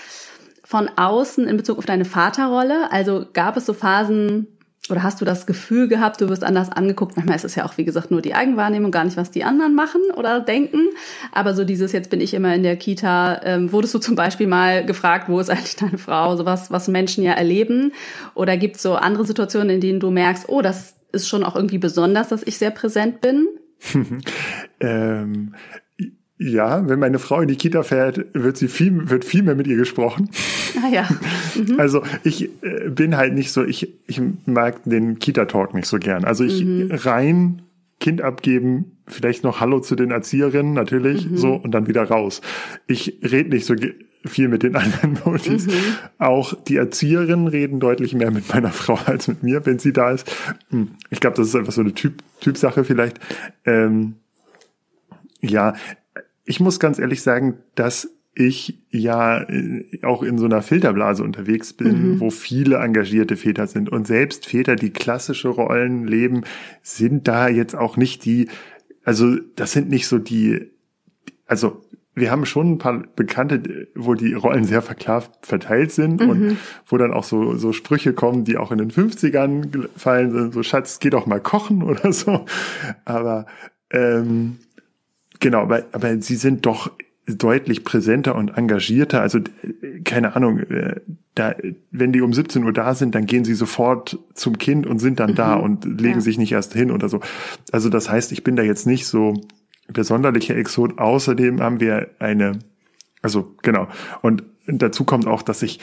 [0.63, 2.91] von außen in Bezug auf deine Vaterrolle?
[2.91, 4.47] Also gab es so Phasen
[4.89, 7.15] oder hast du das Gefühl gehabt, du wirst anders angeguckt?
[7.15, 9.75] Manchmal ist es ja auch, wie gesagt, nur die Eigenwahrnehmung, gar nicht, was die anderen
[9.75, 10.89] machen oder denken.
[11.31, 14.47] Aber so dieses, jetzt bin ich immer in der Kita, ähm, wurdest du zum Beispiel
[14.47, 16.35] mal gefragt, wo ist eigentlich deine Frau?
[16.35, 17.93] Sowas, was Menschen ja erleben.
[18.33, 21.55] Oder gibt es so andere Situationen, in denen du merkst, oh, das ist schon auch
[21.55, 23.47] irgendwie besonders, dass ich sehr präsent bin?
[24.79, 25.55] ähm,
[26.43, 29.67] ja, wenn meine Frau in die Kita fährt, wird sie viel, wird viel mehr mit
[29.67, 30.29] ihr gesprochen.
[30.83, 31.07] Ah ja.
[31.55, 31.75] Mhm.
[31.79, 36.25] Also ich äh, bin halt nicht so, ich, ich mag den Kita-Talk nicht so gern.
[36.25, 36.89] Also ich mhm.
[36.91, 37.61] rein
[37.99, 41.37] Kind abgeben, vielleicht noch Hallo zu den Erzieherinnen, natürlich, mhm.
[41.37, 42.41] so, und dann wieder raus.
[42.87, 43.75] Ich rede nicht so
[44.25, 45.67] viel mit den anderen Mutis.
[45.67, 45.73] Mhm.
[46.17, 50.11] Auch die Erzieherinnen reden deutlich mehr mit meiner Frau als mit mir, wenn sie da
[50.11, 50.31] ist.
[50.69, 53.19] Hm, ich glaube, das ist einfach so eine typ, Typsache vielleicht.
[53.65, 54.15] Ähm,
[55.41, 55.73] ja,
[56.45, 61.73] ich muss ganz ehrlich sagen, dass ich ja äh, auch in so einer Filterblase unterwegs
[61.73, 62.19] bin, mhm.
[62.19, 63.89] wo viele engagierte Väter sind.
[63.89, 66.43] Und selbst Väter, die klassische Rollen leben,
[66.81, 68.47] sind da jetzt auch nicht die,
[69.03, 70.71] also das sind nicht so die,
[71.45, 76.29] also wir haben schon ein paar Bekannte, wo die Rollen sehr verklar verteilt sind mhm.
[76.29, 80.53] und wo dann auch so, so Sprüche kommen, die auch in den 50ern fallen sind,
[80.53, 82.45] so Schatz, geh doch mal kochen oder so.
[83.05, 83.45] Aber
[83.91, 84.57] Ähm,
[85.39, 86.91] genau, aber, aber sie sind doch
[87.27, 89.21] deutlich präsenter und engagierter.
[89.21, 89.39] Also
[90.03, 90.99] keine Ahnung, äh,
[91.35, 91.55] da,
[91.91, 95.19] wenn die um 17 Uhr da sind, dann gehen sie sofort zum Kind und sind
[95.19, 95.35] dann mhm.
[95.35, 96.21] da und legen ja.
[96.21, 97.21] sich nicht erst hin oder so.
[97.71, 99.39] Also das heißt, ich bin da jetzt nicht so
[99.93, 100.97] der sonderliche Exot.
[100.97, 102.59] Außerdem haben wir eine,
[103.21, 103.87] also genau.
[104.21, 105.79] Und dazu kommt auch, dass ich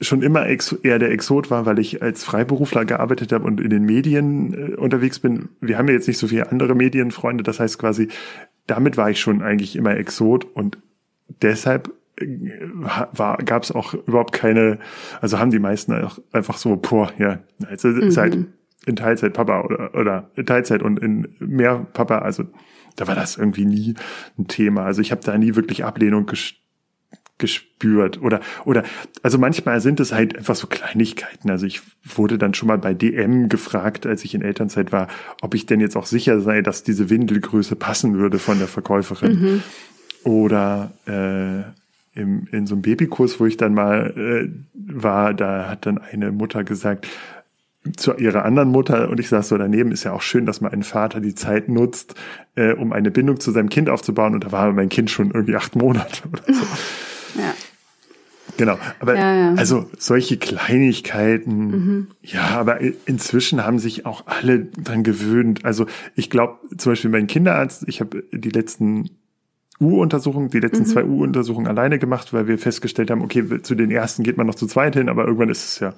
[0.00, 3.84] schon immer eher der Exot war, weil ich als Freiberufler gearbeitet habe und in den
[3.84, 5.48] Medien äh, unterwegs bin.
[5.60, 8.08] Wir haben ja jetzt nicht so viele andere Medienfreunde, das heißt quasi,
[8.66, 10.78] damit war ich schon eigentlich immer Exot und
[11.40, 12.26] deshalb äh,
[13.12, 14.78] war gab es auch überhaupt keine,
[15.20, 18.02] also haben die meisten auch einfach so, boah, ja, also mhm.
[18.02, 18.38] ist halt
[18.86, 22.44] in Teilzeit Papa oder, oder in Teilzeit und in mehr Papa, also
[22.94, 23.94] da war das irgendwie nie
[24.38, 24.84] ein Thema.
[24.84, 26.26] Also ich habe da nie wirklich Ablehnung
[27.38, 28.82] gespürt oder oder
[29.22, 31.50] also manchmal sind es halt einfach so Kleinigkeiten.
[31.50, 35.08] Also ich wurde dann schon mal bei DM gefragt, als ich in Elternzeit war,
[35.42, 39.40] ob ich denn jetzt auch sicher sei, dass diese Windelgröße passen würde von der Verkäuferin.
[39.40, 39.62] Mhm.
[40.24, 45.84] Oder äh, im, in so einem Babykurs, wo ich dann mal äh, war, da hat
[45.84, 47.06] dann eine Mutter gesagt,
[47.96, 50.72] zu ihrer anderen Mutter und ich saß so daneben, ist ja auch schön, dass mal
[50.72, 52.14] ein Vater die Zeit nutzt,
[52.54, 55.56] äh, um eine Bindung zu seinem Kind aufzubauen und da war mein Kind schon irgendwie
[55.56, 56.66] acht Monate oder so.
[57.38, 57.52] Ja.
[58.56, 59.54] Genau, aber ja, ja.
[59.56, 62.06] also solche Kleinigkeiten, mhm.
[62.22, 65.66] ja, aber inzwischen haben sich auch alle dran gewöhnt.
[65.66, 69.10] Also ich glaube, zum Beispiel mein Kinderarzt, ich habe die letzten
[69.78, 70.88] U-Untersuchungen, die letzten mhm.
[70.88, 74.54] zwei U-Untersuchungen alleine gemacht, weil wir festgestellt haben, okay, zu den ersten geht man noch
[74.54, 75.92] zu zweit hin, aber irgendwann ist es ja,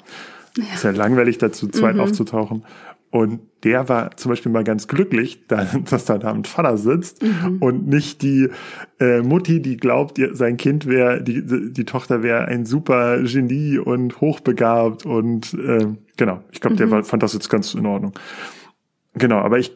[0.56, 0.64] ja.
[0.74, 2.00] Ist ja langweilig, da zu zweit mhm.
[2.00, 2.64] aufzutauchen.
[3.10, 7.58] Und der war zum Beispiel mal ganz glücklich, dass da da ein Vater sitzt mhm.
[7.60, 8.48] und nicht die
[9.00, 14.20] äh, Mutti, die glaubt, sein Kind wäre, die, die Tochter wäre ein super Genie und
[14.20, 16.90] hochbegabt und äh, genau, ich glaube, der mhm.
[16.90, 18.12] war, fand das jetzt ganz in Ordnung.
[19.14, 19.74] Genau, aber ich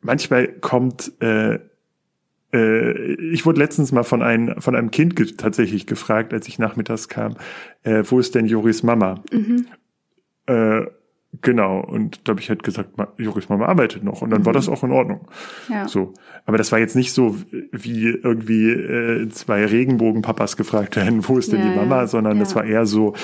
[0.00, 1.58] manchmal kommt äh,
[2.54, 7.08] ich wurde letztens mal von einem, von einem Kind ge tatsächlich gefragt, als ich nachmittags
[7.08, 7.36] kam,
[7.82, 9.22] äh, wo ist denn Joris Mama?
[9.32, 9.66] Mhm.
[10.46, 10.82] Äh,
[11.42, 14.46] Genau, und da habe ich halt gesagt, Joris Mama arbeitet noch und dann mhm.
[14.46, 15.26] war das auch in Ordnung.
[15.68, 15.88] Ja.
[15.88, 16.12] So.
[16.46, 17.36] Aber das war jetzt nicht so,
[17.72, 22.40] wie irgendwie äh, zwei Regenbogenpapas gefragt werden, wo ist denn ja, die Mama, sondern ja.
[22.40, 23.14] das war eher so,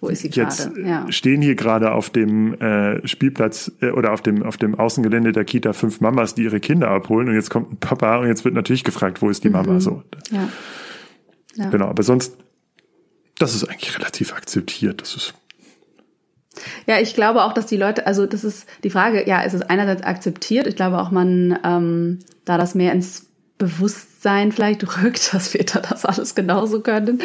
[0.00, 1.10] wo ist sie jetzt ja.
[1.10, 5.44] stehen hier gerade auf dem äh, Spielplatz äh, oder auf dem, auf dem Außengelände der
[5.44, 8.54] Kita fünf Mamas, die ihre Kinder abholen und jetzt kommt ein Papa und jetzt wird
[8.54, 9.74] natürlich gefragt, wo ist die Mama?
[9.74, 9.80] Mhm.
[9.80, 10.02] So.
[10.30, 10.48] Ja.
[11.56, 11.70] ja.
[11.70, 12.36] Genau, aber sonst,
[13.38, 15.00] das ist eigentlich relativ akzeptiert.
[15.00, 15.34] Das ist
[16.86, 19.68] ja, ich glaube auch, dass die Leute, also das ist die Frage, ja, es ist
[19.68, 20.66] einerseits akzeptiert.
[20.66, 23.26] Ich glaube auch, man, ähm, da das mehr ins
[23.58, 27.20] Bewusstsein vielleicht rückt, dass Väter das alles genauso können,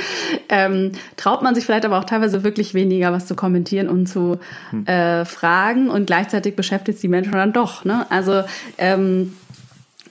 [0.49, 4.39] ähm, traut man sich vielleicht aber auch teilweise wirklich weniger, was zu kommentieren und zu
[4.71, 4.85] hm.
[4.87, 7.85] äh, fragen und gleichzeitig beschäftigt es die Menschen dann doch.
[7.85, 8.05] Ne?
[8.09, 8.43] Also
[8.77, 9.33] ähm,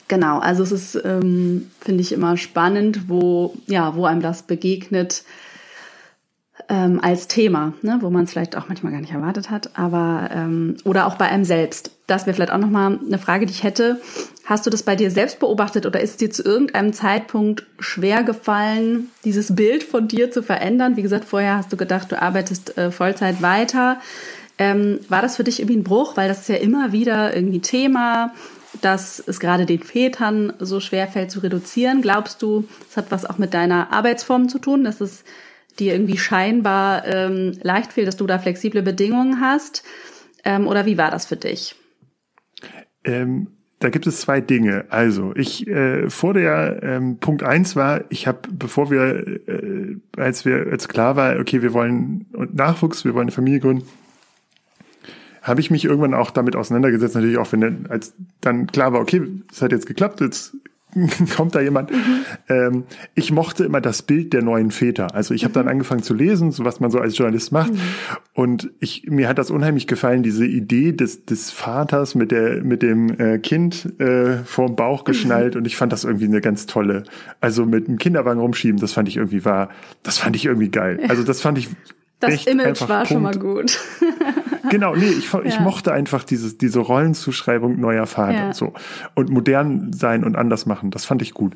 [0.07, 5.23] genau, also es ist, ähm, finde ich, immer spannend, wo, ja, wo einem das begegnet
[6.69, 10.29] ähm, als Thema, ne, wo man es vielleicht auch manchmal gar nicht erwartet hat, aber
[10.33, 11.91] ähm, oder auch bei einem selbst.
[12.07, 14.01] Das wäre vielleicht auch nochmal eine Frage, die ich hätte.
[14.45, 18.23] Hast du das bei dir selbst beobachtet oder ist es dir zu irgendeinem Zeitpunkt schwer
[18.23, 20.97] gefallen, dieses Bild von dir zu verändern?
[20.97, 23.99] Wie gesagt, vorher hast du gedacht, du arbeitest äh, Vollzeit weiter.
[24.57, 26.17] Ähm, war das für dich irgendwie ein Bruch?
[26.17, 28.33] Weil das ist ja immer wieder irgendwie Thema,
[28.81, 32.01] dass es gerade den Vätern so schwer fällt zu reduzieren.
[32.01, 35.23] Glaubst du, es hat was auch mit deiner Arbeitsform zu tun, dass es
[35.79, 39.83] dir irgendwie scheinbar ähm, leicht fiel, dass du da flexible Bedingungen hast?
[40.43, 41.75] Ähm, oder wie war das für dich?
[43.03, 43.47] Ähm,
[43.79, 44.85] da gibt es zwei Dinge.
[44.89, 50.45] Also ich äh, vor der ähm, Punkt eins war, ich habe, bevor wir, äh, als
[50.45, 53.85] wir als klar war, okay, wir wollen Nachwuchs, wir wollen eine Familie gründen,
[55.41, 59.21] habe ich mich irgendwann auch damit auseinandergesetzt, natürlich auch wenn als dann klar war, okay,
[59.51, 60.55] es hat jetzt geklappt, jetzt
[61.35, 61.91] kommt da jemand.
[61.91, 62.25] Mhm.
[62.49, 62.83] Ähm,
[63.15, 65.13] ich mochte immer das Bild der neuen Väter.
[65.13, 65.65] Also ich habe mhm.
[65.65, 67.73] dann angefangen zu lesen, so was man so als Journalist macht.
[67.73, 67.79] Mhm.
[68.33, 72.81] Und ich, mir hat das unheimlich gefallen, diese Idee des, des Vaters mit der, mit
[72.81, 75.05] dem äh, Kind äh, vorm Bauch mhm.
[75.05, 75.55] geschnallt.
[75.55, 77.03] Und ich fand das irgendwie eine ganz tolle.
[77.41, 79.69] Also mit einem Kinderwagen rumschieben, das fand ich irgendwie war,
[80.03, 80.99] das fand ich irgendwie geil.
[81.07, 81.69] Also das fand ich
[82.19, 83.07] das Image war Punkt.
[83.09, 83.79] schon mal gut.
[84.69, 85.61] genau, nee, ich, ich ja.
[85.61, 88.53] mochte einfach dieses, diese Rollenzuschreibung neuer Vater ja.
[88.53, 88.73] so.
[89.15, 91.53] Und modern sein und anders machen, das fand ich gut.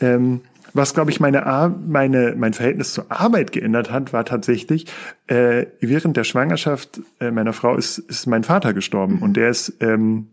[0.00, 0.40] Ähm,
[0.74, 4.86] was, glaube ich, meine, Ar meine, mein Verhältnis zur Arbeit geändert hat, war tatsächlich,
[5.26, 9.16] äh, während der Schwangerschaft äh, meiner Frau ist, ist mein Vater gestorben.
[9.16, 9.22] Mhm.
[9.22, 10.28] Und der ist, ähm,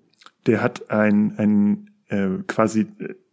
[0.45, 2.87] der hat ein, ein äh, quasi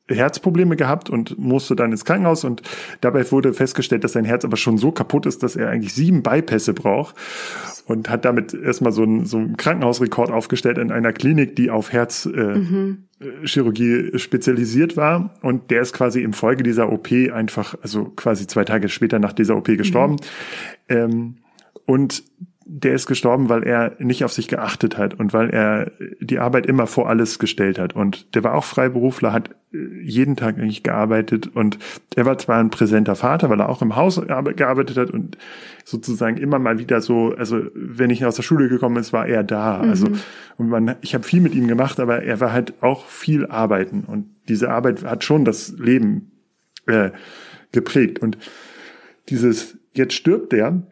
[0.08, 2.62] Herzprobleme gehabt und musste dann ins Krankenhaus und
[3.00, 6.22] dabei wurde festgestellt, dass sein Herz aber schon so kaputt ist, dass er eigentlich sieben
[6.22, 7.16] Bypässe braucht
[7.86, 11.92] und hat damit erstmal so einen, so einen Krankenhausrekord aufgestellt in einer Klinik, die auf
[11.92, 14.18] Herzchirurgie äh, mhm.
[14.18, 18.88] spezialisiert war und der ist quasi im Folge dieser OP einfach, also quasi zwei Tage
[18.88, 20.16] später nach dieser OP gestorben.
[20.88, 20.96] Mhm.
[20.96, 21.34] Ähm,
[21.84, 22.22] und
[22.68, 26.66] der ist gestorben, weil er nicht auf sich geachtet hat und weil er die Arbeit
[26.66, 27.94] immer vor alles gestellt hat.
[27.94, 31.78] Und der war auch Freiberufler, hat äh, jeden Tag eigentlich gearbeitet und
[32.16, 35.38] er war zwar ein präsenter Vater, weil er auch im Haus gearbeitet hat und
[35.84, 39.44] sozusagen immer mal wieder so, also wenn ich aus der Schule gekommen ist, war er
[39.44, 39.80] da.
[39.82, 39.90] Mhm.
[39.90, 40.08] Also
[40.58, 44.02] und man, ich habe viel mit ihm gemacht, aber er war halt auch viel arbeiten
[44.08, 46.32] und diese Arbeit hat schon das Leben
[46.86, 47.10] äh,
[47.70, 48.38] geprägt und
[49.28, 50.82] dieses jetzt stirbt der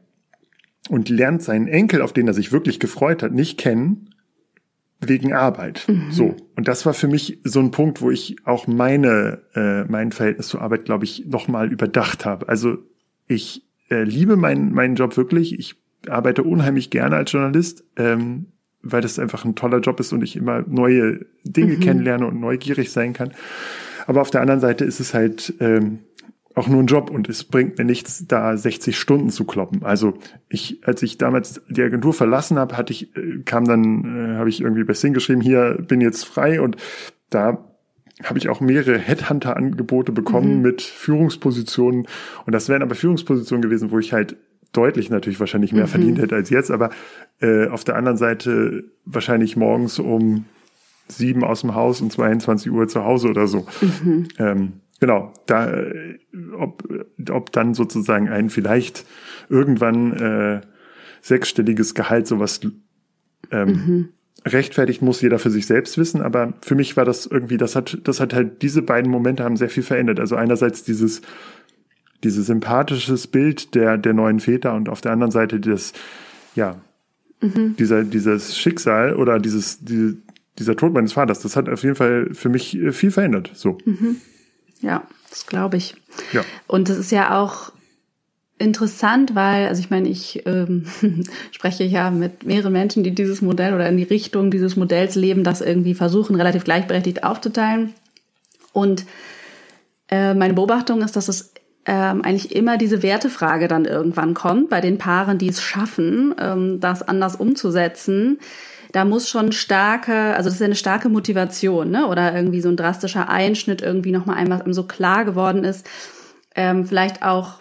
[0.88, 4.10] und lernt seinen Enkel, auf den er sich wirklich gefreut hat, nicht kennen
[5.00, 5.84] wegen Arbeit.
[5.88, 6.10] Mhm.
[6.10, 10.12] So und das war für mich so ein Punkt, wo ich auch meine äh, mein
[10.12, 12.48] Verhältnis zur Arbeit, glaube ich, noch mal überdacht habe.
[12.48, 12.78] Also
[13.26, 15.58] ich äh, liebe meinen meinen Job wirklich.
[15.58, 15.76] Ich
[16.08, 18.46] arbeite unheimlich gerne als Journalist, ähm,
[18.82, 21.80] weil das einfach ein toller Job ist und ich immer neue Dinge mhm.
[21.80, 23.32] kennenlerne und neugierig sein kann.
[24.06, 26.00] Aber auf der anderen Seite ist es halt ähm,
[26.54, 29.82] auch nur ein Job und es bringt mir nichts, da 60 Stunden zu kloppen.
[29.82, 30.14] Also
[30.48, 34.48] ich, als ich damals die Agentur verlassen habe, hatte ich, äh, kam dann, äh, habe
[34.48, 36.76] ich irgendwie bei Sing geschrieben, hier bin jetzt frei und
[37.30, 37.64] da
[38.22, 40.62] habe ich auch mehrere Headhunter-Angebote bekommen mhm.
[40.62, 42.06] mit Führungspositionen
[42.46, 44.36] und das wären aber Führungspositionen gewesen, wo ich halt
[44.72, 45.90] deutlich natürlich wahrscheinlich mehr mhm.
[45.90, 46.90] verdient hätte als jetzt, aber
[47.40, 50.44] äh, auf der anderen Seite wahrscheinlich morgens um
[51.08, 53.66] sieben aus dem Haus und 22 Uhr zu Hause oder so.
[53.80, 54.28] Mhm.
[54.38, 56.18] Ähm, genau, da, äh,
[56.56, 56.88] ob,
[57.30, 59.04] ob dann sozusagen ein vielleicht
[59.48, 60.60] irgendwann äh,
[61.20, 62.60] sechsstelliges Gehalt sowas
[63.50, 64.08] ähm, mhm.
[64.44, 66.20] rechtfertigt, muss jeder für sich selbst wissen.
[66.20, 69.56] Aber für mich war das irgendwie, das hat, das hat halt, diese beiden Momente haben
[69.56, 70.20] sehr viel verändert.
[70.20, 71.22] Also einerseits dieses,
[72.22, 75.92] dieses sympathisches Bild der, der neuen Väter und auf der anderen Seite das,
[76.54, 76.80] ja,
[77.40, 77.76] mhm.
[77.76, 80.16] dieser, dieses Schicksal oder dieses, die,
[80.58, 83.50] dieser Tod meines Vaters, das hat auf jeden Fall für mich äh, viel verändert.
[83.54, 83.78] So.
[83.84, 84.16] Mhm.
[84.84, 85.94] Ja, das glaube ich.
[86.32, 86.44] Ja.
[86.66, 87.72] Und das ist ja auch
[88.58, 90.86] interessant, weil, also ich meine, ich ähm,
[91.50, 95.42] spreche ja mit mehreren Menschen, die dieses Modell oder in die Richtung dieses Modells leben,
[95.42, 97.94] das irgendwie versuchen, relativ gleichberechtigt aufzuteilen.
[98.72, 99.06] Und
[100.08, 101.54] äh, meine Beobachtung ist, dass es
[101.86, 106.80] ähm, eigentlich immer diese Wertefrage dann irgendwann kommt bei den Paaren, die es schaffen, ähm,
[106.80, 108.38] das anders umzusetzen
[108.94, 112.06] da muss schon starke, also das ist ja eine starke Motivation, ne?
[112.06, 115.84] Oder irgendwie so ein drastischer Einschnitt, irgendwie nochmal einmal so klar geworden ist.
[116.54, 117.60] Ähm, vielleicht auch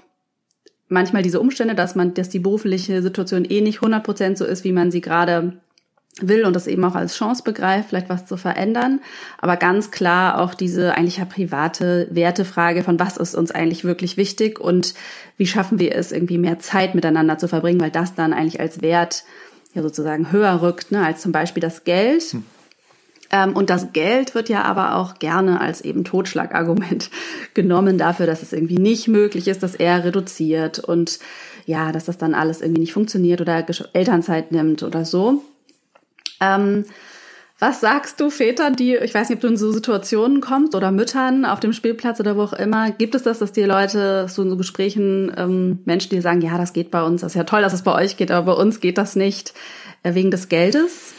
[0.89, 4.74] manchmal diese Umstände, dass man, dass die berufliche Situation eh nicht 100% so ist, wie
[4.74, 5.54] man sie gerade
[6.22, 9.00] will und das eben auch als Chance begreift, vielleicht was zu verändern.
[9.39, 14.17] Aber ganz klar auch diese eigentlich ja private Wertefrage von was ist uns eigentlich wirklich
[14.17, 14.93] wichtig und
[15.38, 18.84] wie schaffen wir es, irgendwie mehr Zeit miteinander zu verbringen, weil das dann eigentlich als
[18.84, 19.24] Wert
[19.74, 22.24] ja sozusagen höher rückt, ne, als zum Beispiel das Geld.
[22.24, 22.46] Hm.
[23.32, 27.10] Ähm, und das Geld wird ja aber auch gerne als eben Totschlagargument
[27.54, 31.20] genommen dafür, dass es irgendwie nicht möglich ist, dass er reduziert und
[31.66, 35.44] ja, dass das dann alles irgendwie nicht funktioniert oder Elternzeit nimmt oder so.
[36.42, 36.86] Ähm,
[37.63, 40.91] was sagst du Vätern, die, ich weiß nicht, ob du in so Situationen kommst oder
[40.91, 44.41] Müttern auf dem Spielplatz oder wo auch immer, gibt es das, dass die Leute so
[44.41, 47.45] in so Gesprächen, ähm, Menschen, die sagen, ja, das geht bei uns, das ist ja
[47.45, 49.54] toll, dass es bei euch geht, aber bei uns geht das nicht,
[50.04, 51.13] äh, wegen des Geldes?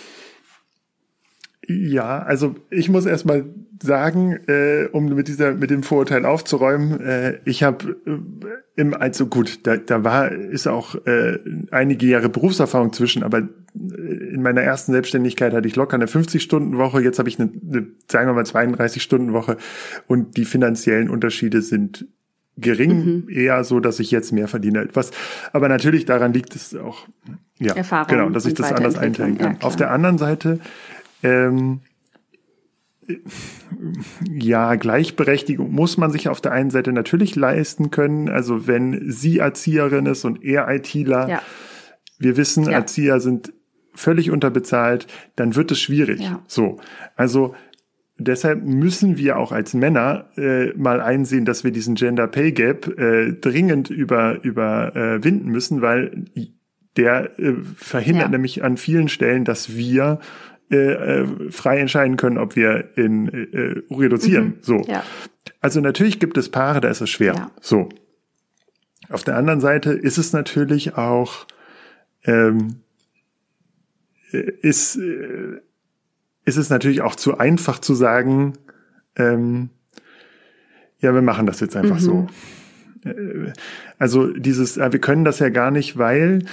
[1.66, 3.46] Ja, also ich muss erstmal
[3.82, 9.28] sagen, äh, um mit dieser mit dem Vorurteil aufzuräumen, äh, ich habe äh, im also
[9.28, 11.38] gut, da, da war ist auch äh,
[11.70, 17.18] einige Jahre Berufserfahrung zwischen, aber in meiner ersten Selbstständigkeit hatte ich locker eine 50-Stunden-Woche, jetzt
[17.18, 19.56] habe ich eine, eine, sagen wir mal 32-Stunden-Woche
[20.06, 22.06] und die finanziellen Unterschiede sind
[22.56, 23.28] gering, mhm.
[23.28, 24.80] eher so, dass ich jetzt mehr verdiene.
[24.80, 25.10] Etwas,
[25.52, 27.08] aber natürlich daran liegt es auch,
[27.58, 29.56] ja, Erfahrung genau, dass ich das anders einteilen kann.
[29.60, 30.60] Ja, Auf der anderen Seite
[31.24, 31.80] ähm,
[34.30, 38.28] ja, Gleichberechtigung muss man sich auf der einen Seite natürlich leisten können.
[38.28, 41.42] Also wenn sie Erzieherin ist und er ITler, ja.
[42.18, 42.72] wir wissen, ja.
[42.72, 43.52] Erzieher sind
[43.94, 46.20] völlig unterbezahlt, dann wird es schwierig.
[46.20, 46.42] Ja.
[46.46, 46.80] So,
[47.16, 47.54] also
[48.18, 52.98] deshalb müssen wir auch als Männer äh, mal einsehen, dass wir diesen Gender Pay Gap
[52.98, 56.24] äh, dringend über überwinden äh, müssen, weil
[56.96, 60.20] der äh, verhindert nämlich an vielen Stellen, dass wir
[60.70, 64.46] äh, äh, frei entscheiden können, ob wir in äh, reduzieren.
[64.46, 64.58] Mhm.
[64.62, 64.82] So.
[64.86, 65.02] Ja.
[65.60, 67.34] Also natürlich gibt es Paare, da ist es schwer.
[67.34, 67.50] Ja.
[67.60, 67.88] So.
[69.10, 71.46] Auf der anderen Seite ist es natürlich auch
[72.24, 72.80] ähm,
[74.38, 75.60] ist äh,
[76.44, 78.54] ist es natürlich auch zu einfach zu sagen,
[79.16, 79.70] ähm,
[80.98, 82.00] ja, wir machen das jetzt einfach mhm.
[82.00, 82.26] so.
[83.04, 83.52] Äh,
[83.98, 86.44] also dieses, wir können das ja gar nicht, weil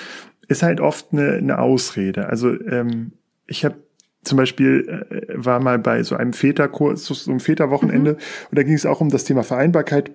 [0.48, 2.28] ist halt oft eine, eine Ausrede.
[2.28, 3.14] Also ähm,
[3.48, 3.76] ich habe
[4.24, 8.18] zum Beispiel äh, war mal bei so einem Väterkurs, so einem Väterwochenende, mhm.
[8.50, 10.12] und da ging es auch um das Thema Vereinbarkeit.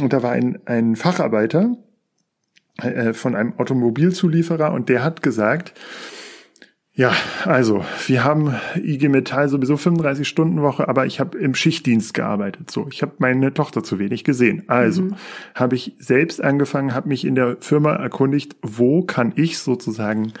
[0.00, 1.76] Und da war ein, ein Facharbeiter
[2.78, 5.72] äh, von einem Automobilzulieferer und der hat gesagt,
[6.96, 7.12] ja,
[7.44, 12.70] also wir haben IG Metall sowieso 35 Stunden Woche, aber ich habe im Schichtdienst gearbeitet.
[12.70, 14.62] So, ich habe meine Tochter zu wenig gesehen.
[14.68, 15.16] Also mhm.
[15.56, 20.34] habe ich selbst angefangen, habe mich in der Firma erkundigt, wo kann ich sozusagen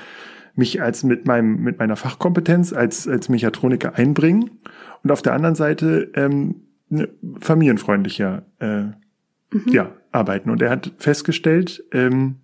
[0.54, 4.52] mich als mit meinem mit meiner Fachkompetenz als als Mechatroniker einbringen
[5.02, 7.08] und auf der anderen Seite ähm, ne,
[7.40, 8.94] familienfreundlicher äh, mhm.
[9.72, 10.50] ja arbeiten.
[10.50, 12.36] Und er hat festgestellt, ähm,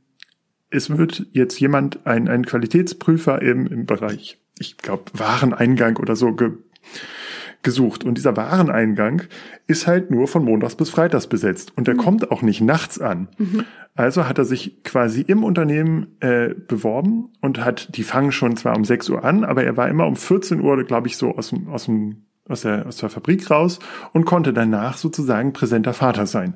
[0.71, 6.33] es wird jetzt jemand, ein, ein Qualitätsprüfer im, im Bereich, ich glaube, Wareneingang oder so
[6.33, 6.53] ge,
[7.63, 8.05] gesucht.
[8.05, 9.23] Und dieser Wareneingang
[9.67, 11.73] ist halt nur von Montags bis Freitags besetzt.
[11.77, 11.99] Und der mhm.
[11.99, 13.29] kommt auch nicht nachts an.
[13.39, 13.65] Mhm.
[13.95, 18.77] Also hat er sich quasi im Unternehmen äh, beworben und hat, die fangen schon zwar
[18.77, 21.51] um 6 Uhr an, aber er war immer um 14 Uhr, glaube ich, so aus
[21.51, 23.79] dem, aus dem aus der, aus der Fabrik raus
[24.13, 26.55] und konnte danach sozusagen präsenter Vater sein.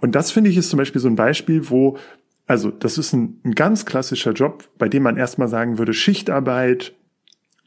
[0.00, 1.98] Und das finde ich ist zum Beispiel so ein Beispiel, wo
[2.46, 6.94] also das ist ein, ein ganz klassischer Job, bei dem man erstmal sagen würde, Schichtarbeit,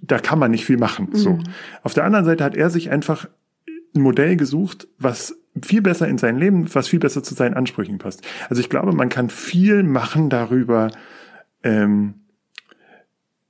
[0.01, 1.09] da kann man nicht viel machen.
[1.11, 1.17] Mhm.
[1.17, 1.39] So.
[1.83, 3.27] Auf der anderen Seite hat er sich einfach
[3.95, 7.97] ein Modell gesucht, was viel besser in sein Leben, was viel besser zu seinen Ansprüchen
[7.97, 8.21] passt.
[8.49, 10.91] Also ich glaube, man kann viel machen darüber,
[11.63, 12.13] ähm,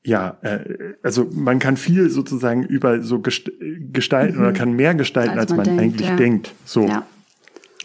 [0.01, 3.51] ja, äh, also man kann viel sozusagen über so gest
[3.91, 4.43] gestalten mhm.
[4.43, 6.15] oder kann mehr gestalten, als, als man, man denkt, eigentlich ja.
[6.15, 6.53] denkt.
[6.65, 6.87] So.
[6.87, 7.05] Ja.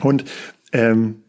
[0.00, 0.24] Und
[0.72, 1.23] ähm, äh,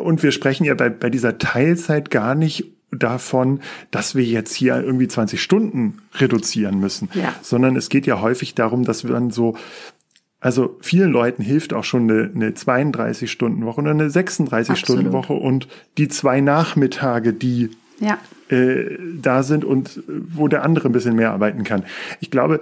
[0.00, 3.60] und wir sprechen ja bei, bei dieser Teilzeit gar nicht davon,
[3.90, 7.34] dass wir jetzt hier irgendwie 20 Stunden reduzieren müssen, ja.
[7.42, 9.56] sondern es geht ja häufig darum, dass wir dann so,
[10.40, 15.68] also vielen Leuten hilft auch schon eine, eine 32-Stunden-Woche oder eine 36-Stunden-Woche und
[15.98, 17.70] die zwei Nachmittage, die
[18.00, 18.18] ja.
[18.48, 21.84] äh, da sind und wo der andere ein bisschen mehr arbeiten kann.
[22.20, 22.60] Ich glaube,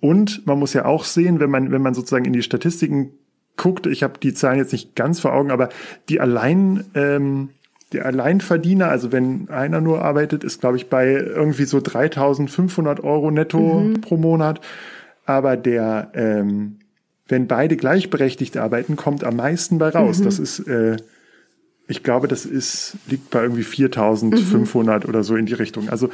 [0.00, 3.12] und man muss ja auch sehen, wenn man, wenn man sozusagen in die Statistiken
[3.58, 5.68] guckt, ich habe die Zahlen jetzt nicht ganz vor Augen, aber
[6.08, 7.50] die allein ähm,
[7.92, 13.30] der Alleinverdiener, also wenn einer nur arbeitet, ist glaube ich bei irgendwie so 3.500 Euro
[13.30, 14.00] netto mhm.
[14.00, 14.60] pro Monat.
[15.24, 16.78] Aber der, ähm,
[17.26, 20.20] wenn beide gleichberechtigt arbeiten, kommt am meisten bei raus.
[20.20, 20.24] Mhm.
[20.24, 20.96] Das ist, äh,
[21.86, 25.08] ich glaube, das ist liegt bei irgendwie 4.500 mhm.
[25.08, 25.88] oder so in die Richtung.
[25.88, 26.10] Also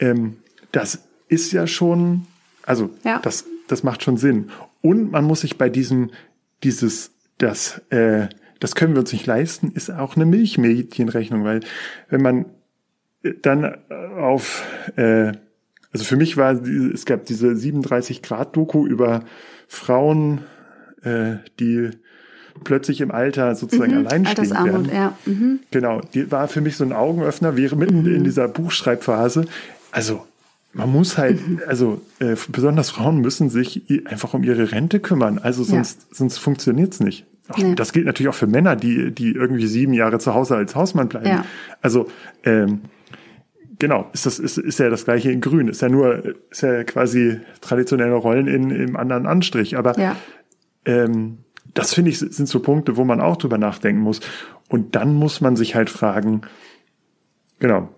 [0.00, 0.36] ähm,
[0.72, 2.26] das ist ja schon,
[2.64, 3.20] also ja.
[3.20, 4.50] das das macht schon Sinn.
[4.80, 6.10] Und man muss sich bei diesem
[6.62, 8.28] dieses, das, äh,
[8.60, 11.60] das können wir uns nicht leisten, ist auch eine Milchmädchenrechnung, weil
[12.08, 12.46] wenn man
[13.22, 14.64] äh, dann auf,
[14.96, 15.32] äh,
[15.92, 19.24] also für mich war, es gab diese 37 Grad Doku über
[19.68, 20.40] Frauen,
[21.02, 21.90] äh, die
[22.64, 24.90] plötzlich im Alter sozusagen mhm, alleinstehend werden.
[24.92, 25.16] Ja.
[25.24, 25.60] Mhm.
[25.70, 28.14] Genau, die war für mich so ein Augenöffner, wäre mitten mhm.
[28.14, 29.46] in dieser Buchschreibphase.
[29.92, 30.26] Also
[30.78, 35.38] man muss halt, also äh, besonders Frauen müssen sich einfach um ihre Rente kümmern.
[35.38, 36.16] Also sonst, ja.
[36.16, 37.26] sonst funktioniert's nicht.
[37.48, 37.74] Auch, nee.
[37.74, 41.08] Das gilt natürlich auch für Männer, die, die irgendwie sieben Jahre zu Hause als Hausmann
[41.08, 41.26] bleiben.
[41.26, 41.44] Ja.
[41.82, 42.06] Also
[42.44, 42.82] ähm,
[43.78, 45.66] genau, ist das ist, ist ja das gleiche in Grün.
[45.66, 49.76] Ist ja nur, ist ja quasi traditionelle Rollen in im anderen Anstrich.
[49.76, 50.14] Aber ja.
[50.84, 51.38] ähm,
[51.74, 54.20] das finde ich sind so Punkte, wo man auch drüber nachdenken muss.
[54.68, 56.42] Und dann muss man sich halt fragen,
[57.58, 57.88] genau,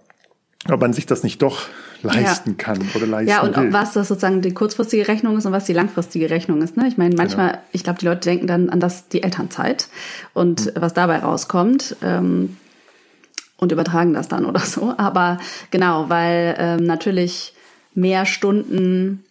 [0.70, 1.66] ob man sich das nicht doch
[2.03, 2.57] leisten ja.
[2.57, 3.72] kann oder leisten Ja, und will.
[3.72, 6.76] was das sozusagen die kurzfristige Rechnung ist und was die langfristige Rechnung ist.
[6.76, 6.88] Ne?
[6.88, 7.62] Ich meine, manchmal, genau.
[7.72, 9.88] ich glaube, die Leute denken dann an das die Elternzeit
[10.34, 10.80] und mhm.
[10.80, 11.96] was dabei rauskommt.
[12.03, 12.57] Ähm,
[13.61, 14.94] und übertragen das dann oder so.
[14.96, 15.38] Aber
[15.70, 17.55] genau, weil ähm, natürlich
[17.94, 19.24] mehr Stunden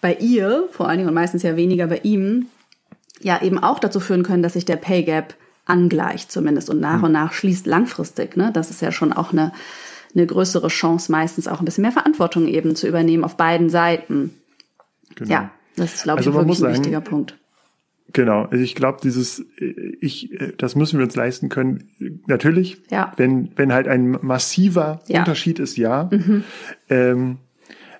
[0.00, 2.46] bei ihr, vor allen Dingen und meistens ja weniger bei ihm,
[3.20, 5.34] ja eben auch dazu führen können, dass sich der Pay Gap
[5.64, 7.04] angleicht zumindest und nach mhm.
[7.04, 8.36] und nach schließt langfristig.
[8.36, 8.50] Ne?
[8.52, 9.52] Das ist ja schon auch eine
[10.16, 14.34] eine größere Chance, meistens auch ein bisschen mehr Verantwortung eben zu übernehmen auf beiden Seiten.
[15.14, 15.30] Genau.
[15.30, 17.38] Ja, das ist, glaube also ich, wirklich ein sagen, wichtiger Punkt.
[18.12, 19.44] Genau, also ich glaube, dieses,
[20.00, 21.90] ich, das müssen wir uns leisten können.
[22.26, 23.12] Natürlich, ja.
[23.16, 25.20] wenn, wenn halt ein massiver ja.
[25.20, 26.08] Unterschied ist, ja.
[26.10, 26.44] Mhm.
[26.88, 27.38] Ähm,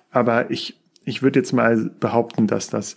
[0.09, 2.95] aber ich, ich würde jetzt mal behaupten, dass das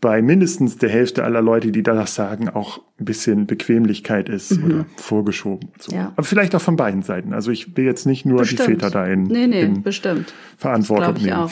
[0.00, 4.64] bei mindestens der Hälfte aller Leute, die das sagen, auch ein bisschen Bequemlichkeit ist mhm.
[4.64, 5.70] oder vorgeschoben.
[5.78, 5.94] So.
[5.94, 6.12] Ja.
[6.14, 7.32] Aber vielleicht auch von beiden Seiten.
[7.32, 8.60] Also ich will jetzt nicht nur bestimmt.
[8.60, 10.32] die Väter da in, nee, nee, in bestimmt.
[10.58, 11.36] Verantwortung ich nehmen.
[11.36, 11.50] Auch.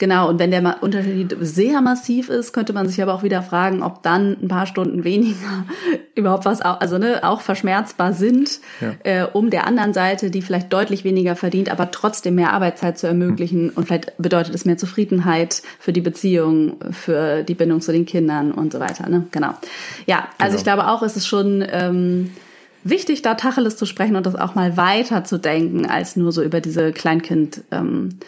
[0.00, 3.82] Genau, und wenn der Unterschied sehr massiv ist, könnte man sich aber auch wieder fragen,
[3.82, 5.66] ob dann ein paar Stunden weniger
[6.14, 8.94] überhaupt was, auch, also ne, auch verschmerzbar sind, ja.
[9.04, 13.08] äh, um der anderen Seite, die vielleicht deutlich weniger verdient, aber trotzdem mehr Arbeitszeit zu
[13.08, 13.64] ermöglichen.
[13.64, 13.72] Mhm.
[13.74, 18.52] Und vielleicht bedeutet es mehr Zufriedenheit für die Beziehung, für die Bindung zu den Kindern
[18.52, 19.06] und so weiter.
[19.06, 19.26] Ne?
[19.32, 19.52] Genau.
[20.06, 20.59] Ja, also genau.
[20.60, 22.30] Ich glaube auch, es ist schon ähm,
[22.84, 26.42] wichtig, da Tacheles zu sprechen und das auch mal weiter zu denken, als nur so
[26.42, 27.62] über diese Kleinkind.
[27.70, 28.18] Ähm,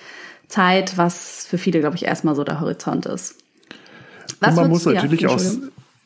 [0.53, 3.37] Zeit, was für viele, glaube ich, erstmal so der Horizont ist.
[4.41, 5.41] Was man muss natürlich ja, auch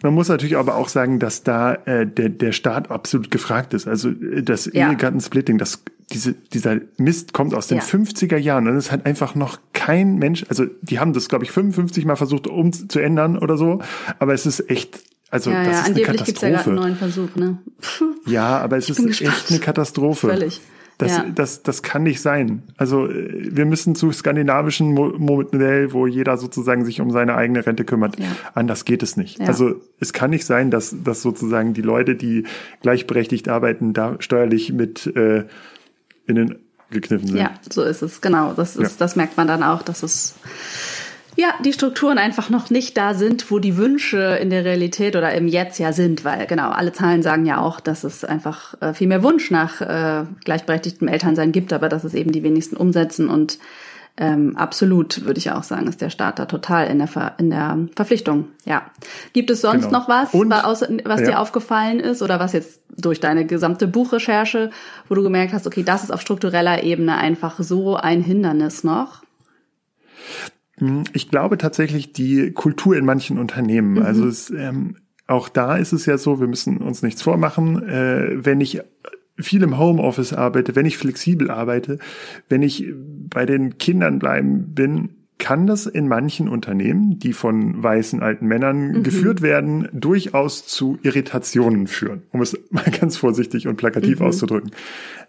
[0.02, 3.88] man muss natürlich aber auch sagen, dass da äh, der, der Staat absolut gefragt ist.
[3.88, 4.88] Also äh, das ja.
[4.88, 7.84] Ehegattensplitting, das, diese, dieser Mist kommt aus den ja.
[7.84, 11.50] 50er Jahren und es hat einfach noch kein Mensch, also die haben das, glaube ich,
[11.50, 13.80] 55 Mal versucht um zu ändern oder so,
[14.18, 15.00] aber es ist echt
[15.30, 16.24] also ja, das ja, ist angeblich eine Katastrophe.
[16.26, 17.58] Gibt's ja gerade einen neuen Versuch, ne?
[18.26, 19.32] Ja, aber es ist gespannt.
[19.32, 20.28] echt eine Katastrophe.
[20.28, 20.60] Völlig.
[20.98, 21.26] Das, ja.
[21.34, 22.62] das, das kann nicht sein.
[22.78, 27.84] Also äh, wir müssen zu skandinavischen Modell, wo jeder sozusagen sich um seine eigene Rente
[27.84, 28.18] kümmert.
[28.18, 28.26] Ja.
[28.54, 29.38] Anders geht es nicht.
[29.38, 29.46] Ja.
[29.46, 32.44] Also es kann nicht sein, dass, dass sozusagen die Leute, die
[32.80, 35.44] gleichberechtigt arbeiten, da steuerlich mit äh,
[36.26, 36.58] in den
[36.90, 37.36] gekniffen sind.
[37.36, 38.20] Ja, so ist es.
[38.20, 38.54] Genau.
[38.54, 40.36] Das ist, das merkt man dann auch, dass es
[41.36, 45.32] ja, die Strukturen einfach noch nicht da sind, wo die Wünsche in der Realität oder
[45.34, 48.94] im Jetzt ja sind, weil genau, alle Zahlen sagen ja auch, dass es einfach äh,
[48.94, 53.28] viel mehr Wunsch nach äh, gleichberechtigtem Elternsein gibt, aber dass es eben die wenigsten umsetzen
[53.28, 53.58] und
[54.18, 57.50] ähm, absolut, würde ich auch sagen, ist der Staat da total in der, Ver in
[57.50, 58.48] der Verpflichtung.
[58.64, 58.86] Ja.
[59.34, 59.98] Gibt es sonst genau.
[59.98, 61.26] noch was, und, was, was ja.
[61.26, 64.70] dir aufgefallen ist oder was jetzt durch deine gesamte Buchrecherche,
[65.10, 69.22] wo du gemerkt hast, okay, das ist auf struktureller Ebene einfach so ein Hindernis noch?
[70.78, 73.94] Hm, ich glaube tatsächlich die Kultur in manchen Unternehmen.
[73.94, 74.02] Mhm.
[74.02, 74.96] Also es, ähm,
[75.26, 77.82] auch da ist es ja so, wir müssen uns nichts vormachen.
[77.88, 78.80] Äh, wenn ich
[79.38, 81.98] viel im Homeoffice arbeite, wenn ich flexibel arbeite,
[82.48, 88.22] wenn ich bei den Kindern bleiben bin, kann das in manchen Unternehmen, die von weißen
[88.22, 89.02] alten Männern mhm.
[89.02, 94.26] geführt werden, durchaus zu Irritationen führen, um es mal ganz vorsichtig und plakativ mhm.
[94.26, 94.70] auszudrücken.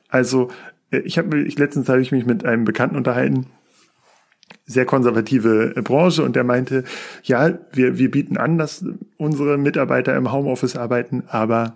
[0.07, 0.49] Also
[0.91, 3.47] äh, ich habe ich letztens habe ich mich mit einem Bekannten unterhalten,
[4.65, 6.83] sehr konservative Branche und der meinte,
[7.23, 8.83] ja, wir, wir bieten an, dass
[9.17, 11.75] unsere Mitarbeiter im Homeoffice arbeiten, aber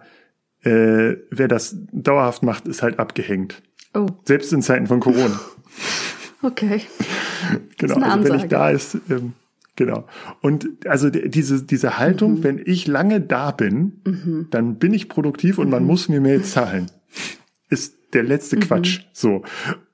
[0.64, 3.62] äh, wer das dauerhaft macht, ist halt abgehängt.
[3.94, 4.08] Oh.
[4.26, 5.40] Selbst in Zeiten von Corona.
[6.42, 6.82] okay.
[7.78, 9.34] Genau, also wenn ich da ist, ähm,
[9.76, 10.06] genau.
[10.42, 12.44] Und also diese, diese Haltung, mhm.
[12.44, 14.48] wenn ich lange da bin, mhm.
[14.52, 15.72] dann bin ich produktiv und mhm.
[15.72, 16.92] man muss mir mehr zahlen.
[17.70, 18.62] Ist der letzte mhm.
[18.62, 19.02] Quatsch.
[19.14, 19.44] So.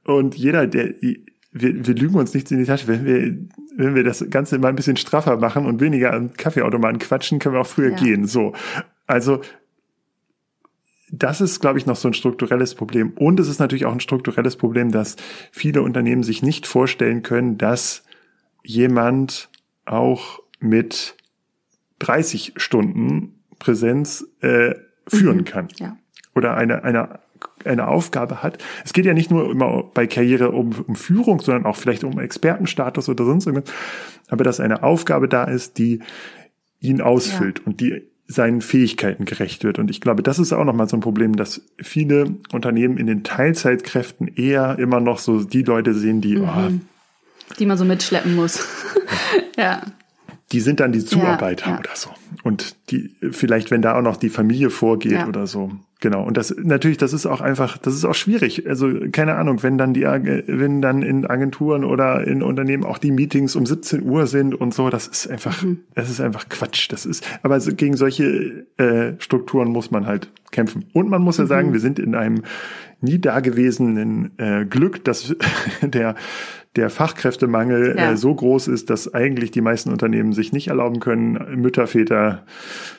[0.04, 0.96] Und jeder, der
[1.52, 2.88] wir, wir lügen uns nichts in die Tasche.
[2.88, 3.38] Wenn wir,
[3.76, 7.56] wenn wir das Ganze mal ein bisschen straffer machen und weniger am Kaffeeautomaten quatschen, können
[7.56, 7.98] wir auch früher ja.
[7.98, 8.26] gehen.
[8.26, 8.54] So.
[9.06, 9.42] Also,
[11.10, 13.12] das ist, glaube ich, noch so ein strukturelles Problem.
[13.12, 15.16] Und es ist natürlich auch ein strukturelles Problem, dass
[15.52, 18.04] viele Unternehmen sich nicht vorstellen können, dass
[18.64, 19.50] jemand
[19.86, 21.16] auch mit
[22.00, 24.76] 30 Stunden Präsenz äh,
[25.08, 25.46] führen mhm.
[25.46, 25.68] kann.
[25.78, 25.98] Ja.
[26.36, 27.20] Oder eine, eine
[27.68, 28.64] eine Aufgabe hat.
[28.84, 32.20] Es geht ja nicht nur immer bei Karriere um, um Führung, sondern auch vielleicht um
[32.20, 33.74] Expertenstatus oder sonst irgendwas.
[34.30, 36.00] Aber dass eine Aufgabe da ist, die
[36.80, 37.66] ihn ausfüllt ja.
[37.66, 39.80] und die seinen Fähigkeiten gerecht wird.
[39.80, 43.24] Und ich glaube, das ist auch nochmal so ein Problem, dass viele Unternehmen in den
[43.24, 46.44] Teilzeitkräften eher immer noch so die Leute sehen, die, mhm.
[46.44, 48.68] oh, die man so mitschleppen muss.
[49.58, 49.82] ja.
[50.52, 51.80] Die sind dann die Zuarbeiter ja, ja.
[51.80, 52.10] oder so.
[52.44, 55.28] Und die, vielleicht, wenn da auch noch die Familie vorgeht ja.
[55.28, 55.72] oder so.
[56.00, 56.24] Genau.
[56.24, 58.68] Und das natürlich, das ist auch einfach, das ist auch schwierig.
[58.68, 63.12] Also keine Ahnung, wenn dann die, wenn dann in Agenturen oder in Unternehmen auch die
[63.12, 65.80] Meetings um 17 Uhr sind und so, das ist einfach, mhm.
[65.96, 66.92] das ist einfach Quatsch.
[66.92, 70.86] Das ist, aber gegen solche äh, Strukturen muss man halt kämpfen.
[70.94, 71.50] Und man muss ja mhm.
[71.50, 72.44] sagen, wir sind in einem
[73.02, 75.36] nie dagewesenen äh, Glück, dass
[75.82, 76.16] der
[76.78, 78.12] der Fachkräftemangel ja.
[78.12, 82.46] äh, so groß ist, dass eigentlich die meisten Unternehmen sich nicht erlauben können, Mütter, Väter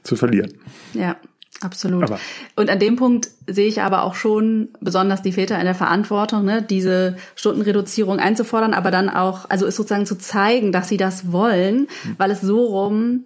[0.02, 0.52] zu verlieren.
[0.94, 1.16] Ja.
[1.60, 2.04] Absolut.
[2.04, 2.20] Aber
[2.54, 6.44] und an dem Punkt sehe ich aber auch schon besonders die Väter in der Verantwortung,
[6.44, 11.32] ne, diese Stundenreduzierung einzufordern, aber dann auch, also es sozusagen zu zeigen, dass sie das
[11.32, 12.14] wollen, hm.
[12.16, 13.24] weil es so rum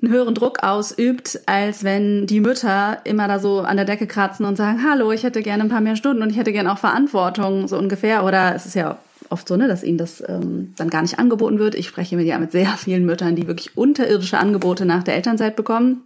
[0.00, 4.46] einen höheren Druck ausübt, als wenn die Mütter immer da so an der Decke kratzen
[4.46, 6.78] und sagen, hallo, ich hätte gerne ein paar mehr Stunden und ich hätte gerne auch
[6.78, 8.24] Verantwortung, so ungefähr.
[8.24, 11.58] Oder es ist ja oft so, ne, dass ihnen das ähm, dann gar nicht angeboten
[11.58, 11.74] wird.
[11.74, 15.56] Ich spreche mit ja mit sehr vielen Müttern, die wirklich unterirdische Angebote nach der Elternzeit
[15.56, 16.02] bekommen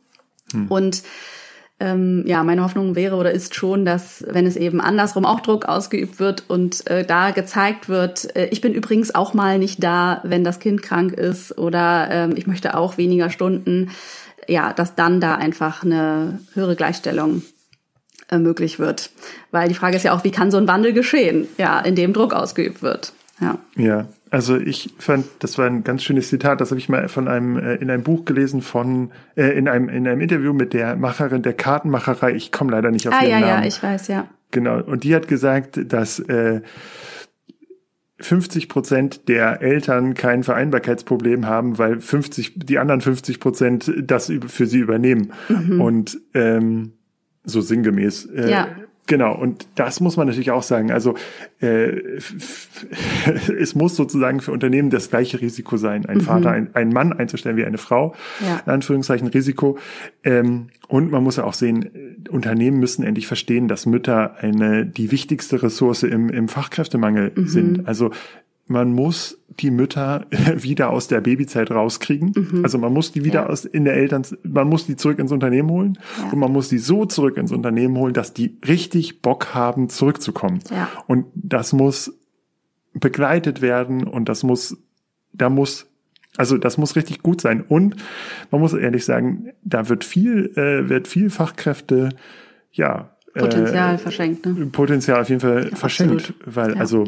[0.53, 0.67] hm.
[0.69, 1.03] Und
[1.83, 5.65] ähm, ja, meine Hoffnung wäre oder ist schon, dass wenn es eben andersrum auch Druck
[5.65, 10.21] ausgeübt wird und äh, da gezeigt wird, äh, ich bin übrigens auch mal nicht da,
[10.23, 13.91] wenn das Kind krank ist oder äh, ich möchte auch weniger Stunden,
[14.47, 17.43] ja, dass dann da einfach eine höhere Gleichstellung
[18.31, 19.11] äh, möglich wird.
[19.51, 22.13] Weil die Frage ist ja auch, wie kann so ein Wandel geschehen, ja, in dem
[22.13, 23.13] Druck ausgeübt wird.
[23.41, 23.59] Ja.
[23.75, 27.29] Ja, also ich fand, das war ein ganz schönes Zitat, das habe ich mal von
[27.29, 30.97] einem äh, in einem Buch gelesen von äh, in einem in einem Interview mit der
[30.97, 32.35] Macherin der Kartenmacherei.
[32.35, 33.63] Ich komme leider nicht auf ah, ihren ja, Namen.
[33.63, 34.27] ja, ich weiß, ja.
[34.51, 34.83] Genau.
[34.83, 36.63] Und die hat gesagt, dass äh,
[38.21, 44.67] 50 Prozent der Eltern kein Vereinbarkeitsproblem haben, weil 50 die anderen 50 Prozent das für
[44.67, 45.33] sie übernehmen.
[45.79, 46.93] Und ähm,
[47.45, 48.27] so sinngemäß.
[48.27, 48.69] Äh, Ja.
[49.09, 50.93] Genau, und das muss man natürlich auch sagen.
[50.93, 51.15] Also
[51.61, 51.91] äh,
[53.59, 57.57] es muss sozusagen für Unternehmen das gleiche Risiko sein, ein Vater, ein, ein Mann einzustellen
[57.57, 58.63] wie eine Frau, Ja.
[58.65, 59.79] in Anführungszeichen Risiko.
[60.23, 65.11] Ähm, und man muss ja auch sehen, Unternehmen müssen endlich verstehen, dass Mütter eine die
[65.11, 67.89] wichtigste Ressource im, im Fachkräftemangel sind.
[67.89, 68.11] Also
[68.73, 72.61] man muss die Mütter wieder aus der Babyzeit rauskriegen.
[72.65, 73.47] Also man muss die wieder Ja.
[73.49, 76.31] aus in der Eltern, man muss die zurück ins Unternehmen holen Ja.
[76.33, 80.61] und man muss die so zurück ins Unternehmen holen, dass die richtig Bock haben, zurückzukommen.
[80.71, 80.89] Ja.
[81.07, 82.13] Und das muss
[82.95, 84.77] begleitet werden und das muss,
[85.33, 85.87] da muss,
[86.37, 87.63] also das muss richtig gut sein.
[87.63, 87.97] Und
[88.51, 92.11] man muss ehrlich sagen, da wird viel, äh, wird viel Fachkräfte,
[92.73, 94.67] ja, Potenzial äh, verschenkt, ne?
[94.67, 96.57] Potenzial auf jeden Fall verschenkt, absolut.
[96.57, 96.81] weil Ja.
[96.81, 97.05] also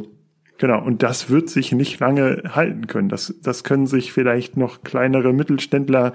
[0.58, 3.08] genau und das wird sich nicht lange halten können.
[3.08, 6.12] Das das können sich vielleicht noch kleinere Mittelständler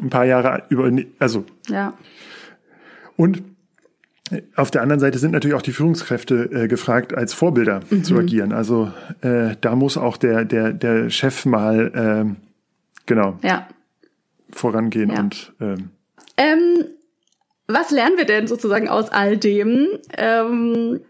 [0.00, 1.94] ein paar Jahre über also Ja.
[3.16, 3.42] und
[4.56, 8.52] auf der anderen Seite sind natürlich auch die Führungskräfte äh, gefragt, als Vorbilder zu agieren.
[8.52, 12.36] Also äh, da muss auch der der der Chef mal ähm,
[13.06, 13.68] genau Ja.
[14.50, 15.20] vorangehen Ja.
[15.20, 15.90] und ähm,
[16.36, 16.84] Ähm,
[17.68, 19.86] was lernen wir denn sozusagen aus all dem?
[20.16, 21.00] Ähm,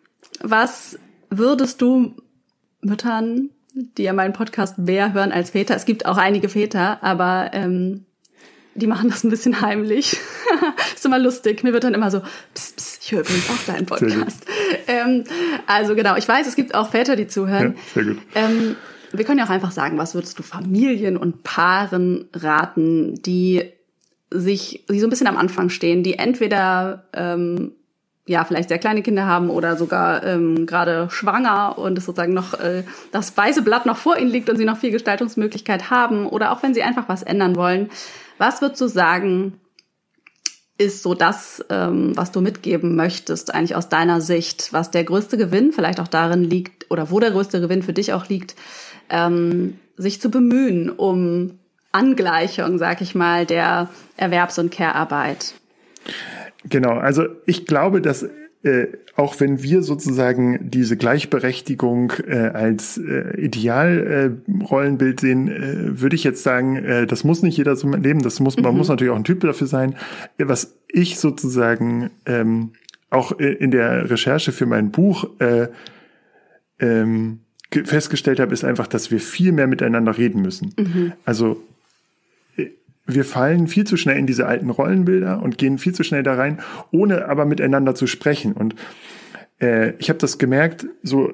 [0.43, 0.99] was
[1.31, 2.15] würdest du
[2.85, 7.51] Müttern, die ja meinen Podcast mehr hören als Väter, es gibt auch einige Väter, aber
[7.53, 8.05] ähm,
[8.75, 10.17] die machen das ein bisschen heimlich.
[10.95, 11.63] ist immer lustig.
[11.63, 12.21] Mir wird dann immer so,
[12.55, 13.87] pss, pss, ich höre übrigens auch deinen.
[13.87, 14.47] Podcast.
[14.87, 15.25] Ähm,
[15.67, 17.75] also genau, ich weiß, es gibt auch Väter, die zuhören.
[17.77, 18.19] ja, sehr gut.
[18.35, 18.77] Ähm,
[19.13, 23.63] wir können ja auch einfach sagen, was würdest du Familien und Paaren raten, die
[24.31, 27.73] sich, die so ein bisschen am Anfang stehen, die entweder ähm,
[28.27, 32.55] ja vielleicht sehr kleine Kinder haben oder sogar ähm, gerade schwanger und es sozusagen noch
[32.55, 36.53] äh, das weiße Blatt noch vor ihnen liegt und sie noch viel Gestaltungsmöglichkeit haben oder
[36.53, 37.91] auch wenn sie einfach was ändern wollen.
[38.39, 39.61] Was würdest du sagen,
[40.79, 45.37] ist so das, ähm, was du mitgeben möchtest, eigentlich aus deiner Sicht, was der größte
[45.37, 48.57] Gewinn vielleicht auch darin liegt oder wo der größte Gewinn für dich auch liegt,
[49.11, 51.59] ähm, sich zu bemühen um
[51.93, 55.55] Angleichung, sag ich mal, der Erwerbs- und Care-Arbeit.
[56.69, 58.27] Genau, also ich glaube, dass
[58.63, 58.87] äh,
[59.17, 66.25] auch wenn wir sozusagen diese Gleichberechtigung äh, als äh, Idealrollenbild äh, sehen, äh, würde ich
[66.25, 69.19] jetzt sagen, äh, das muss nicht jeder so leben, das muss, man muss natürlich auch
[69.19, 69.95] ein Typ dafür sein.
[70.39, 72.71] Was ich sozusagen ähm,
[73.11, 75.69] auch äh, in der Recherche für mein Buch äh,
[76.81, 77.41] ähm,
[77.71, 81.13] ge- festgestellt habe, ist einfach, dass wir viel mehr miteinander reden müssen.
[81.27, 81.63] Also
[83.07, 86.35] wir fallen viel zu schnell in diese alten Rollenbilder und gehen viel zu schnell da
[86.35, 88.53] rein, ohne aber miteinander zu sprechen.
[88.53, 88.75] Und
[89.61, 91.33] äh, ich habe das gemerkt, so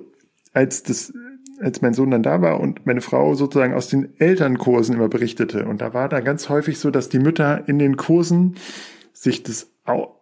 [0.52, 1.12] als das,
[1.60, 5.66] als mein Sohn dann da war und meine Frau sozusagen aus den Elternkursen immer berichtete.
[5.66, 8.56] Und da war da ganz häufig so, dass die Mütter in den Kursen
[9.12, 9.68] sich das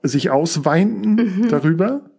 [0.03, 2.11] sich ausweinten darüber,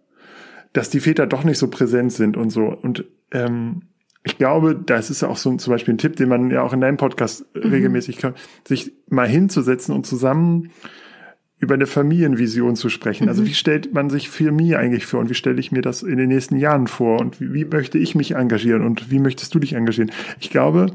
[0.72, 2.66] dass die Väter doch nicht so präsent sind und so.
[2.66, 3.82] Und ähm,
[4.22, 6.72] ich glaube, das ist auch so ein, zum Beispiel ein Tipp, den man ja auch
[6.72, 8.34] in deinem Podcast regelmäßig kann,
[8.66, 10.70] sich mal hinzusetzen und zusammen
[11.58, 13.28] über eine Familienvision zu sprechen.
[13.28, 16.16] Also wie stellt man sich Familie eigentlich vor und wie stelle ich mir das in
[16.16, 19.58] den nächsten Jahren vor und wie, wie möchte ich mich engagieren und wie möchtest du
[19.58, 20.10] dich engagieren?
[20.38, 20.86] Ich glaube,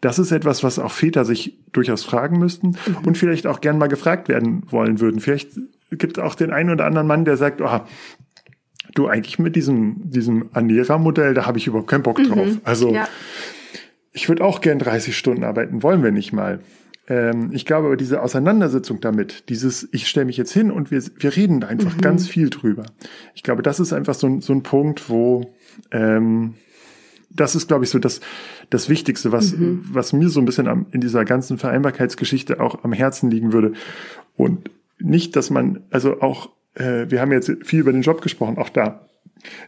[0.00, 3.88] das ist etwas, was auch Väter sich durchaus fragen müssten und vielleicht auch gern mal
[3.88, 5.20] gefragt werden wollen würden.
[5.20, 5.58] Vielleicht
[5.90, 7.80] gibt es auch den einen oder anderen Mann, der sagt, oh,
[8.98, 12.48] du eigentlich mit diesem, diesem Ernährermodell, da habe ich überhaupt keinen Bock drauf.
[12.64, 13.08] Also Ja.
[14.12, 16.60] ich würde auch gern 30 Stunden arbeiten, wollen wir nicht mal.
[17.08, 21.02] Ähm, ich glaube aber diese Auseinandersetzung damit, dieses, ich stelle mich jetzt hin und wir,
[21.16, 22.84] wir reden da einfach ganz viel drüber.
[23.34, 25.50] Ich glaube, das ist einfach so ein, so ein Punkt, wo
[25.90, 26.54] ähm,
[27.30, 28.20] das ist, glaube ich, so das,
[28.70, 32.92] das Wichtigste, was, was mir so ein bisschen am, in dieser ganzen Vereinbarkeitsgeschichte auch am
[32.92, 33.74] Herzen liegen würde.
[34.36, 38.58] Und nicht, dass man, also auch, äh, wir haben jetzt viel über den Job gesprochen,
[38.58, 39.08] auch da,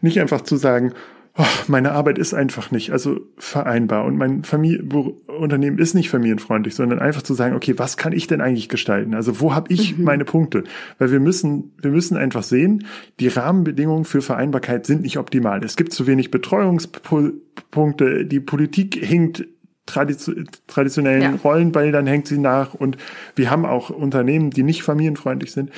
[0.01, 0.93] nicht einfach zu sagen,
[1.37, 4.83] oh, meine Arbeit ist einfach nicht, also vereinbar und mein Familie
[5.27, 9.15] Unternehmen ist nicht familienfreundlich, sondern einfach zu sagen, okay, was kann ich denn eigentlich gestalten?
[9.15, 10.65] Also wo habe ich meine Punkte?
[10.99, 12.87] Weil wir müssen, wir müssen einfach sehen,
[13.21, 15.63] die Rahmenbedingungen für Vereinbarkeit sind nicht optimal.
[15.65, 19.47] Es gibt zu wenig Betreuungspunkte, die Politik hinkt
[19.87, 21.35] traditionellen ja.
[21.43, 22.97] Rollenbildern hängt sie nach und
[23.35, 25.71] wir haben auch Unternehmen, die nicht familienfreundlich sind.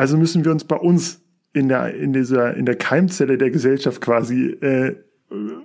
[0.00, 1.20] Also müssen wir uns bei uns
[1.52, 4.96] in der in dieser in der Keimzelle der Gesellschaft quasi äh,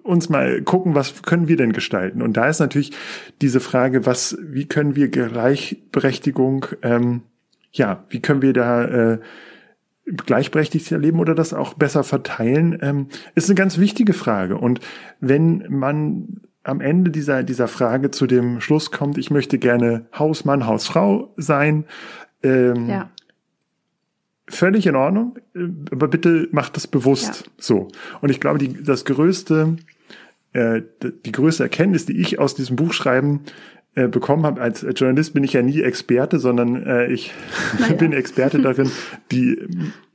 [0.03, 2.21] uns mal gucken, was können wir denn gestalten?
[2.21, 2.91] Und da ist natürlich
[3.41, 7.21] diese Frage, was, wie können wir Gleichberechtigung, ähm,
[7.71, 9.19] ja, wie können wir da äh,
[10.05, 14.57] gleichberechtigt erleben oder das auch besser verteilen, ähm, ist eine ganz wichtige Frage.
[14.57, 14.81] Und
[15.21, 20.67] wenn man am Ende dieser, dieser Frage zu dem Schluss kommt, ich möchte gerne Hausmann,
[20.67, 21.85] Hausfrau sein,
[22.43, 23.09] ähm, ja.
[24.47, 27.51] Völlig in Ordnung, äh, aber bitte macht das bewusst ja.
[27.57, 27.87] so.
[28.21, 29.75] Und ich glaube, die, das größte,
[30.53, 30.81] äh,
[31.25, 33.41] die größte Erkenntnis, die ich aus diesem Buch schreiben
[33.95, 34.61] äh, bekommen habe.
[34.61, 37.31] Als Journalist bin ich ja nie Experte, sondern äh, ich
[37.79, 37.93] naja.
[37.97, 38.91] bin Experte darin,
[39.31, 39.57] die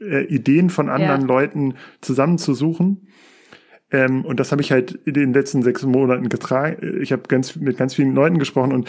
[0.00, 1.26] äh, Ideen von anderen ja.
[1.26, 3.08] Leuten zusammenzusuchen.
[3.90, 7.00] Ähm, und das habe ich halt in den letzten sechs Monaten getragen.
[7.00, 8.88] Ich habe ganz mit ganz vielen Leuten gesprochen und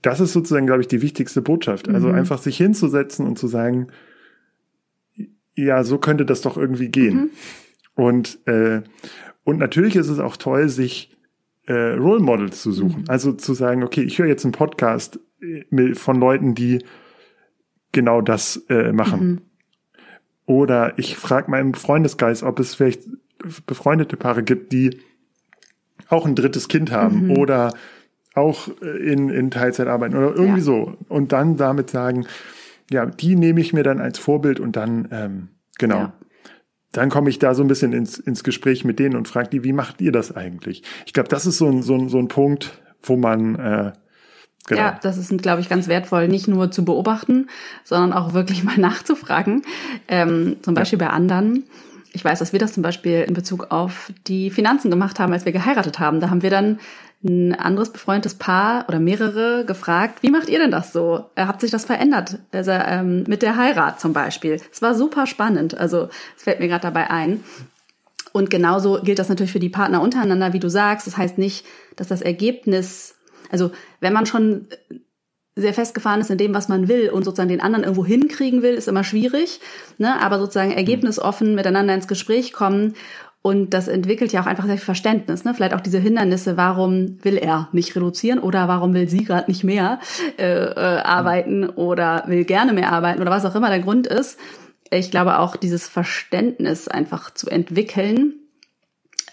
[0.00, 1.88] das ist sozusagen, glaube ich, die wichtigste Botschaft.
[1.88, 2.14] Also mhm.
[2.14, 3.88] einfach sich hinzusetzen und zu sagen,
[5.54, 7.16] ja, so könnte das doch irgendwie gehen.
[7.16, 7.30] Mhm.
[7.94, 8.82] Und äh,
[9.44, 11.16] und natürlich ist es auch toll, sich
[11.66, 13.02] äh, Role Models zu suchen.
[13.02, 13.08] Mhm.
[13.08, 16.84] Also zu sagen, okay, ich höre jetzt einen Podcast äh, von Leuten, die
[17.92, 19.26] genau das äh, machen.
[19.26, 19.40] Mhm.
[20.46, 23.02] Oder ich frage meinen Freundesgeist, ob es vielleicht
[23.66, 24.98] befreundete Paare gibt, die
[26.08, 27.30] auch ein drittes Kind haben mhm.
[27.38, 27.74] oder
[28.34, 30.64] auch äh, in, in Teilzeit arbeiten oder irgendwie ja.
[30.64, 30.96] so.
[31.08, 32.26] Und dann damit sagen,
[32.92, 35.98] ja, die nehme ich mir dann als Vorbild und dann, ähm, genau.
[35.98, 36.12] Ja
[36.92, 39.64] dann komme ich da so ein bisschen ins, ins Gespräch mit denen und frage die,
[39.64, 40.82] wie macht ihr das eigentlich?
[41.06, 43.92] Ich glaube, das ist so ein, so ein, so ein Punkt, wo man äh,
[44.68, 44.80] Genau.
[44.80, 47.48] Ja, das ist, glaube ich, ganz wertvoll, nicht nur zu beobachten,
[47.82, 49.62] sondern auch wirklich mal nachzufragen.
[50.06, 51.08] Ähm, zum Beispiel ja.
[51.08, 51.64] bei anderen.
[52.12, 55.44] Ich weiß, dass wir das zum Beispiel in Bezug auf die Finanzen gemacht haben, als
[55.44, 56.20] wir geheiratet haben.
[56.20, 56.78] Da haben wir dann
[57.24, 61.26] ein anderes befreundetes Paar oder mehrere gefragt, wie macht ihr denn das so?
[61.36, 62.38] Hat sich das verändert?
[62.50, 64.60] Also ähm, mit der Heirat zum Beispiel.
[64.72, 65.76] Es war super spannend.
[65.76, 67.44] Also es fällt mir gerade dabei ein.
[68.32, 71.06] Und genauso gilt das natürlich für die Partner untereinander, wie du sagst.
[71.06, 71.64] Das heißt nicht,
[71.96, 73.14] dass das Ergebnis,
[73.50, 73.70] also
[74.00, 74.66] wenn man schon
[75.54, 78.74] sehr festgefahren ist in dem, was man will und sozusagen den anderen irgendwo hinkriegen will,
[78.74, 79.60] ist immer schwierig.
[79.98, 80.18] Ne?
[80.20, 82.94] Aber sozusagen ergebnisoffen miteinander ins Gespräch kommen
[83.42, 85.44] und das entwickelt ja auch einfach sehr viel Verständnis.
[85.44, 85.52] Ne?
[85.52, 89.64] Vielleicht auch diese Hindernisse, warum will er nicht reduzieren oder warum will sie gerade nicht
[89.64, 89.98] mehr
[90.38, 94.38] äh, äh, arbeiten oder will gerne mehr arbeiten oder was auch immer der Grund ist.
[94.90, 98.34] Ich glaube auch dieses Verständnis einfach zu entwickeln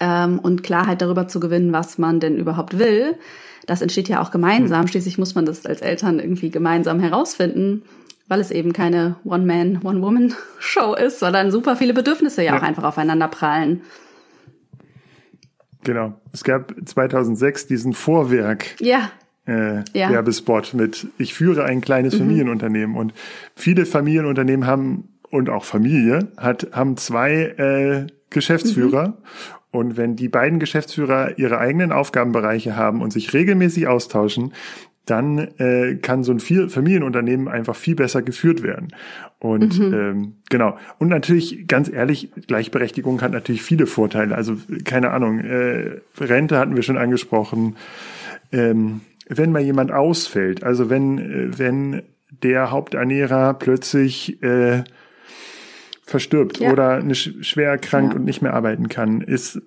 [0.00, 3.16] ähm, und Klarheit darüber zu gewinnen, was man denn überhaupt will.
[3.66, 4.88] Das entsteht ja auch gemeinsam.
[4.88, 7.82] Schließlich muss man das als Eltern irgendwie gemeinsam herausfinden
[8.30, 12.58] weil es eben keine One-Man, One-Woman-Show ist, sondern super viele Bedürfnisse ja, ja.
[12.58, 13.82] auch einfach aufeinander prallen.
[15.82, 16.14] Genau.
[16.32, 18.76] Es gab 2006 diesen Vorwerk.
[18.78, 19.10] Ja.
[19.46, 20.10] Äh, ja.
[20.10, 22.18] Werbespot mit Ich führe ein kleines mhm.
[22.18, 23.14] Familienunternehmen und
[23.56, 29.14] viele Familienunternehmen haben und auch Familie hat haben zwei äh, Geschäftsführer mhm.
[29.72, 34.52] und wenn die beiden Geschäftsführer ihre eigenen Aufgabenbereiche haben und sich regelmäßig austauschen,
[35.10, 38.88] dann äh, kann so ein viel Familienunternehmen einfach viel besser geführt werden.
[39.38, 39.94] Und mhm.
[39.94, 40.78] ähm, genau.
[40.98, 44.34] Und natürlich, ganz ehrlich, Gleichberechtigung hat natürlich viele Vorteile.
[44.34, 47.76] Also keine Ahnung, äh, Rente hatten wir schon angesprochen.
[48.52, 52.02] Ähm, wenn mal jemand ausfällt, also wenn, äh, wenn
[52.42, 54.84] der Haupternährer plötzlich äh,
[56.04, 56.70] verstirbt ja.
[56.70, 58.18] oder eine schwer erkrankt ja.
[58.18, 59.62] und nicht mehr arbeiten kann, ist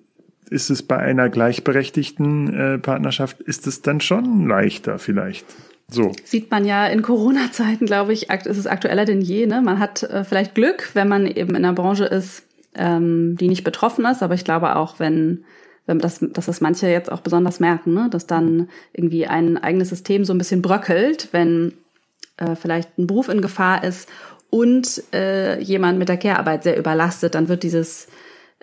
[0.54, 5.44] ist es bei einer gleichberechtigten äh, Partnerschaft, ist es dann schon leichter vielleicht.
[5.88, 6.12] So.
[6.24, 9.46] Sieht man ja in Corona-Zeiten, glaube ich, ist es aktueller denn je.
[9.46, 9.60] Ne?
[9.60, 12.44] Man hat äh, vielleicht Glück, wenn man eben in einer Branche ist,
[12.74, 15.44] ähm, die nicht betroffen ist, aber ich glaube auch, wenn,
[15.86, 18.08] wenn das, dass das manche jetzt auch besonders merken, ne?
[18.10, 21.74] dass dann irgendwie ein eigenes System so ein bisschen bröckelt, wenn
[22.36, 24.08] äh, vielleicht ein Beruf in Gefahr ist
[24.50, 28.08] und äh, jemand mit der Care-Arbeit sehr überlastet, dann wird dieses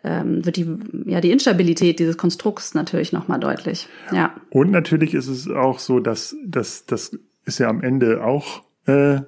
[0.03, 0.67] ähm, wird die,
[1.05, 3.87] ja, die Instabilität dieses Konstrukts natürlich nochmal deutlich.
[4.11, 4.33] Ja.
[4.49, 9.21] Und natürlich ist es auch so, dass, dass das ist ja am Ende auch, äh,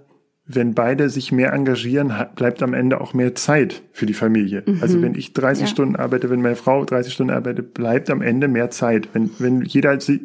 [0.46, 4.64] wenn beide sich mehr engagieren, bleibt am Ende auch mehr Zeit für die Familie.
[4.66, 4.80] Mhm.
[4.82, 5.68] Also wenn ich 30 ja.
[5.68, 9.10] Stunden arbeite, wenn meine Frau 30 Stunden arbeitet, bleibt am Ende mehr Zeit.
[9.14, 10.22] Wenn, wenn jeder sie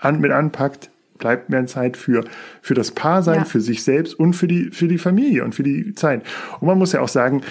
[0.00, 2.24] an, mit anpackt, bleibt mehr Zeit für,
[2.62, 3.44] für das Paarsein, ja.
[3.44, 6.24] für sich selbst und für die, für die Familie und für die Zeit.
[6.58, 7.42] Und man muss ja auch sagen,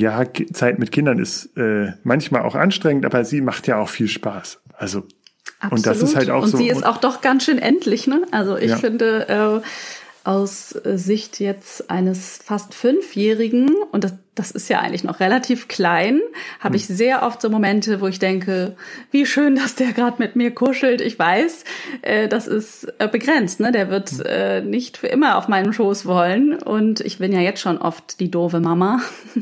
[0.00, 4.08] ja, Zeit mit Kindern ist äh, manchmal auch anstrengend, aber sie macht ja auch viel
[4.08, 4.60] Spaß.
[4.74, 5.04] Also
[5.60, 5.72] Absolut.
[5.72, 6.56] und das ist halt auch und so.
[6.56, 8.22] Und sie ist auch doch ganz schön endlich, ne?
[8.30, 8.76] Also ich ja.
[8.76, 15.20] finde äh, aus Sicht jetzt eines fast Fünfjährigen und das das ist ja eigentlich noch
[15.20, 16.20] relativ klein,
[16.60, 18.76] habe ich sehr oft so Momente, wo ich denke,
[19.10, 21.00] wie schön, dass der gerade mit mir kuschelt.
[21.00, 21.64] Ich weiß,
[22.02, 23.72] äh, das ist äh, begrenzt, ne?
[23.72, 26.54] Der wird äh, nicht für immer auf meinem Schoß wollen.
[26.54, 29.00] Und ich bin ja jetzt schon oft die doofe Mama.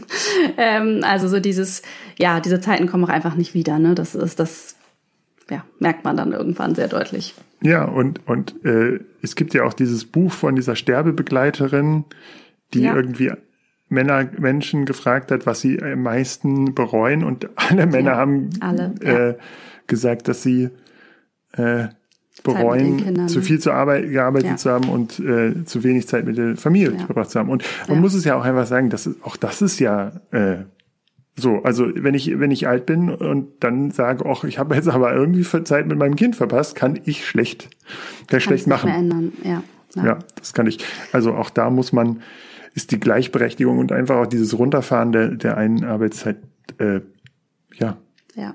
[0.57, 1.83] ähm, also so dieses,
[2.19, 3.79] ja, diese Zeiten kommen auch einfach nicht wieder.
[3.79, 3.95] Ne?
[3.95, 4.77] Das ist das,
[5.51, 7.35] ja, merkt man dann irgendwann sehr deutlich.
[7.63, 12.05] Ja, und, und äh, es gibt ja auch dieses Buch von dieser Sterbebegleiterin,
[12.75, 12.95] die ja.
[12.95, 13.33] irgendwie
[13.89, 18.95] Männer, Menschen gefragt hat, was sie am meisten bereuen und alle Männer ja, haben alle,
[19.03, 19.29] ja.
[19.29, 19.35] äh,
[19.87, 20.71] gesagt, dass sie
[21.53, 21.89] äh,
[22.43, 24.57] bereuen, zu viel zu Arbeit gearbeitet ja.
[24.57, 27.51] zu haben und äh, zu wenig Zeit mit der Familie verbracht zu haben.
[27.51, 30.59] Und man muss es ja auch einfach sagen, dass auch das ist ja äh,
[31.39, 34.89] so, also wenn ich wenn ich alt bin und dann sage, ach, ich habe jetzt
[34.89, 37.69] aber irgendwie Zeit mit meinem Kind verpasst, kann ich schlecht,
[38.29, 39.33] kann schlecht machen.
[39.43, 39.63] Ja,
[39.95, 40.07] ja.
[40.07, 40.79] ja, das kann ich.
[41.13, 42.23] Also auch da muss man
[42.77, 46.37] ist die Gleichberechtigung und einfach auch dieses Runterfahren der, der einen Arbeitszeit,
[46.79, 47.01] äh,
[47.75, 47.97] ja.
[48.35, 48.55] Ja.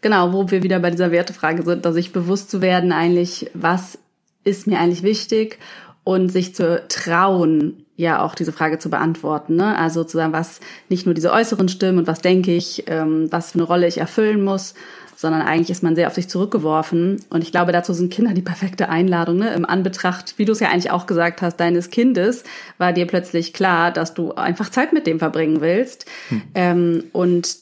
[0.00, 3.98] Genau, wo wir wieder bei dieser Wertefrage sind, dass sich bewusst zu werden, eigentlich, was
[4.42, 5.58] ist mir eigentlich wichtig
[6.02, 9.54] und sich zu trauen, ja auch diese Frage zu beantworten.
[9.54, 9.76] Ne?
[9.76, 10.58] Also zu sagen, was
[10.88, 13.98] nicht nur diese äußeren Stimmen und was denke ich, ähm, was für eine Rolle ich
[13.98, 14.74] erfüllen muss,
[15.20, 17.22] sondern eigentlich ist man sehr auf sich zurückgeworfen.
[17.28, 19.36] Und ich glaube, dazu sind Kinder die perfekte Einladung.
[19.36, 19.52] Ne?
[19.52, 22.42] Im Anbetracht, wie du es ja eigentlich auch gesagt hast, deines Kindes,
[22.78, 26.06] war dir plötzlich klar, dass du einfach Zeit mit dem verbringen willst.
[26.30, 26.42] Hm.
[26.54, 27.54] Ähm, und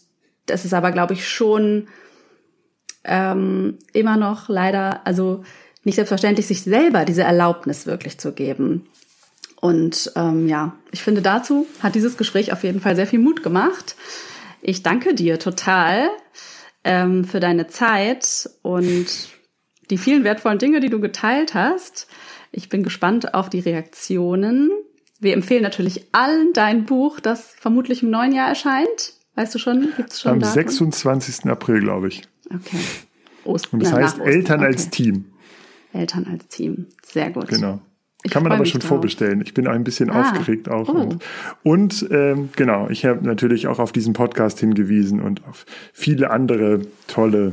[0.46, 1.88] das ist aber, glaube ich, schon
[3.02, 5.42] ähm, immer noch leider, also
[5.82, 8.86] nicht selbstverständlich, sich selber diese Erlaubnis wirklich zu geben.
[9.60, 13.42] Und ähm, ja, ich finde, dazu hat dieses Gespräch auf jeden Fall sehr viel Mut
[13.42, 13.96] gemacht.
[14.62, 16.08] Ich danke dir total
[16.84, 19.06] ähm, für deine Zeit und
[19.90, 22.08] die vielen wertvollen Dinge, die du geteilt hast.
[22.52, 24.70] Ich bin gespannt auf die Reaktionen.
[25.20, 29.14] Wir empfehlen natürlich allen dein Buch, das vermutlich im neuen Jahr erscheint.
[29.34, 29.92] Weißt du schon?
[29.96, 30.54] Gibt's schon Am Daten?
[30.54, 31.46] 26.
[31.46, 32.22] April, glaube ich.
[32.52, 32.78] Okay.
[33.44, 34.66] Ost Und das heißt Eltern okay.
[34.66, 35.26] als Team.
[35.92, 36.86] Eltern als Team.
[37.04, 37.48] Sehr gut.
[37.48, 37.80] Genau.
[38.24, 38.88] Ich Kann man aber schon drauf.
[38.88, 39.40] vorbestellen.
[39.42, 40.88] Ich bin ein bisschen ah, aufgeregt auch.
[40.88, 40.92] Oh.
[40.92, 41.24] Und,
[41.62, 46.80] und ähm, genau, ich habe natürlich auch auf diesen Podcast hingewiesen und auf viele andere
[47.06, 47.50] tolle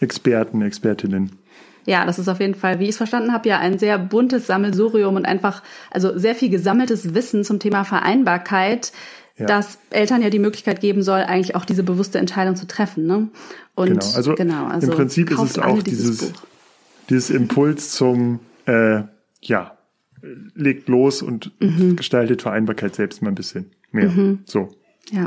[0.00, 1.38] Experten, Expertinnen.
[1.86, 4.46] Ja, das ist auf jeden Fall, wie ich es verstanden habe, ja ein sehr buntes
[4.46, 8.92] Sammelsurium und einfach, also sehr viel gesammeltes Wissen zum Thema Vereinbarkeit,
[9.36, 9.46] ja.
[9.46, 13.06] dass Eltern ja die Möglichkeit geben soll, eigentlich auch diese bewusste Entscheidung zu treffen.
[13.06, 13.30] Ne?
[13.74, 16.32] Und genau, also, genau, also im Prinzip ist es auch dieses, dieses,
[17.08, 19.02] dieses Impuls zum, äh,
[19.40, 19.78] ja,
[20.54, 21.96] legt los und mhm.
[21.96, 24.08] gestaltet Vereinbarkeit selbst mal ein bisschen mehr.
[24.10, 24.40] Mhm.
[24.44, 24.68] So.
[25.10, 25.26] Ja.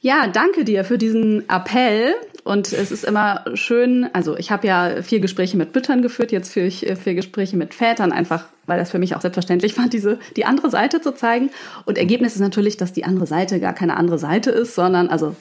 [0.00, 2.14] Ja, danke dir für diesen Appell.
[2.44, 6.50] Und es ist immer schön, also ich habe ja vier Gespräche mit Müttern geführt, jetzt
[6.50, 10.18] führe ich vier Gespräche mit Vätern, einfach weil das für mich auch selbstverständlich war, diese
[10.36, 11.50] die andere Seite zu zeigen.
[11.84, 15.36] Und Ergebnis ist natürlich, dass die andere Seite gar keine andere Seite ist, sondern also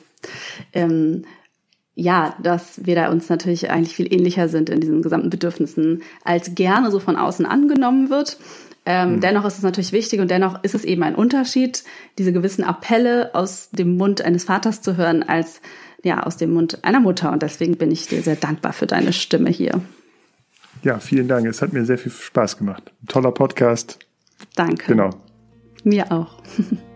[0.73, 1.23] ähm,
[1.99, 6.53] ja, dass wir da uns natürlich eigentlich viel ähnlicher sind in diesen gesamten Bedürfnissen, als
[6.53, 8.37] gerne so von außen angenommen wird.
[8.85, 9.21] Ähm, mhm.
[9.21, 11.83] Dennoch ist es natürlich wichtig und dennoch ist es eben ein Unterschied,
[12.19, 15.59] diese gewissen Appelle aus dem Mund eines Vaters zu hören, als
[16.03, 17.31] ja aus dem Mund einer Mutter.
[17.31, 19.81] Und deswegen bin ich dir sehr dankbar für deine Stimme hier.
[20.83, 21.47] Ja, vielen Dank.
[21.47, 22.93] Es hat mir sehr viel Spaß gemacht.
[23.07, 23.97] toller Podcast.
[24.55, 24.85] Danke.
[24.85, 25.09] Genau.
[25.83, 26.43] Mir auch.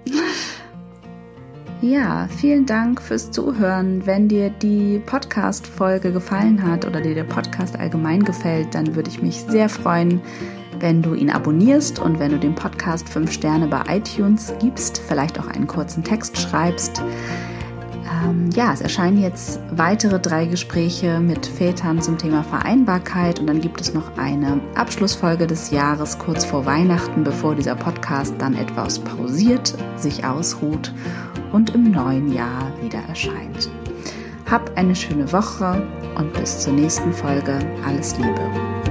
[1.81, 4.05] Ja, vielen Dank fürs Zuhören.
[4.05, 9.23] Wenn dir die Podcast-Folge gefallen hat oder dir der Podcast allgemein gefällt, dann würde ich
[9.23, 10.21] mich sehr freuen,
[10.79, 15.39] wenn du ihn abonnierst und wenn du dem Podcast fünf Sterne bei iTunes gibst, vielleicht
[15.39, 17.01] auch einen kurzen Text schreibst.
[18.23, 23.59] Ähm, ja, es erscheinen jetzt weitere drei Gespräche mit Vätern zum Thema Vereinbarkeit und dann
[23.59, 28.99] gibt es noch eine Abschlussfolge des Jahres kurz vor Weihnachten, bevor dieser Podcast dann etwas
[28.99, 30.93] pausiert, sich ausruht
[31.51, 33.69] und im neuen Jahr wieder erscheint.
[34.49, 35.81] Hab eine schöne Woche
[36.15, 37.59] und bis zur nächsten Folge.
[37.85, 38.90] Alles Liebe.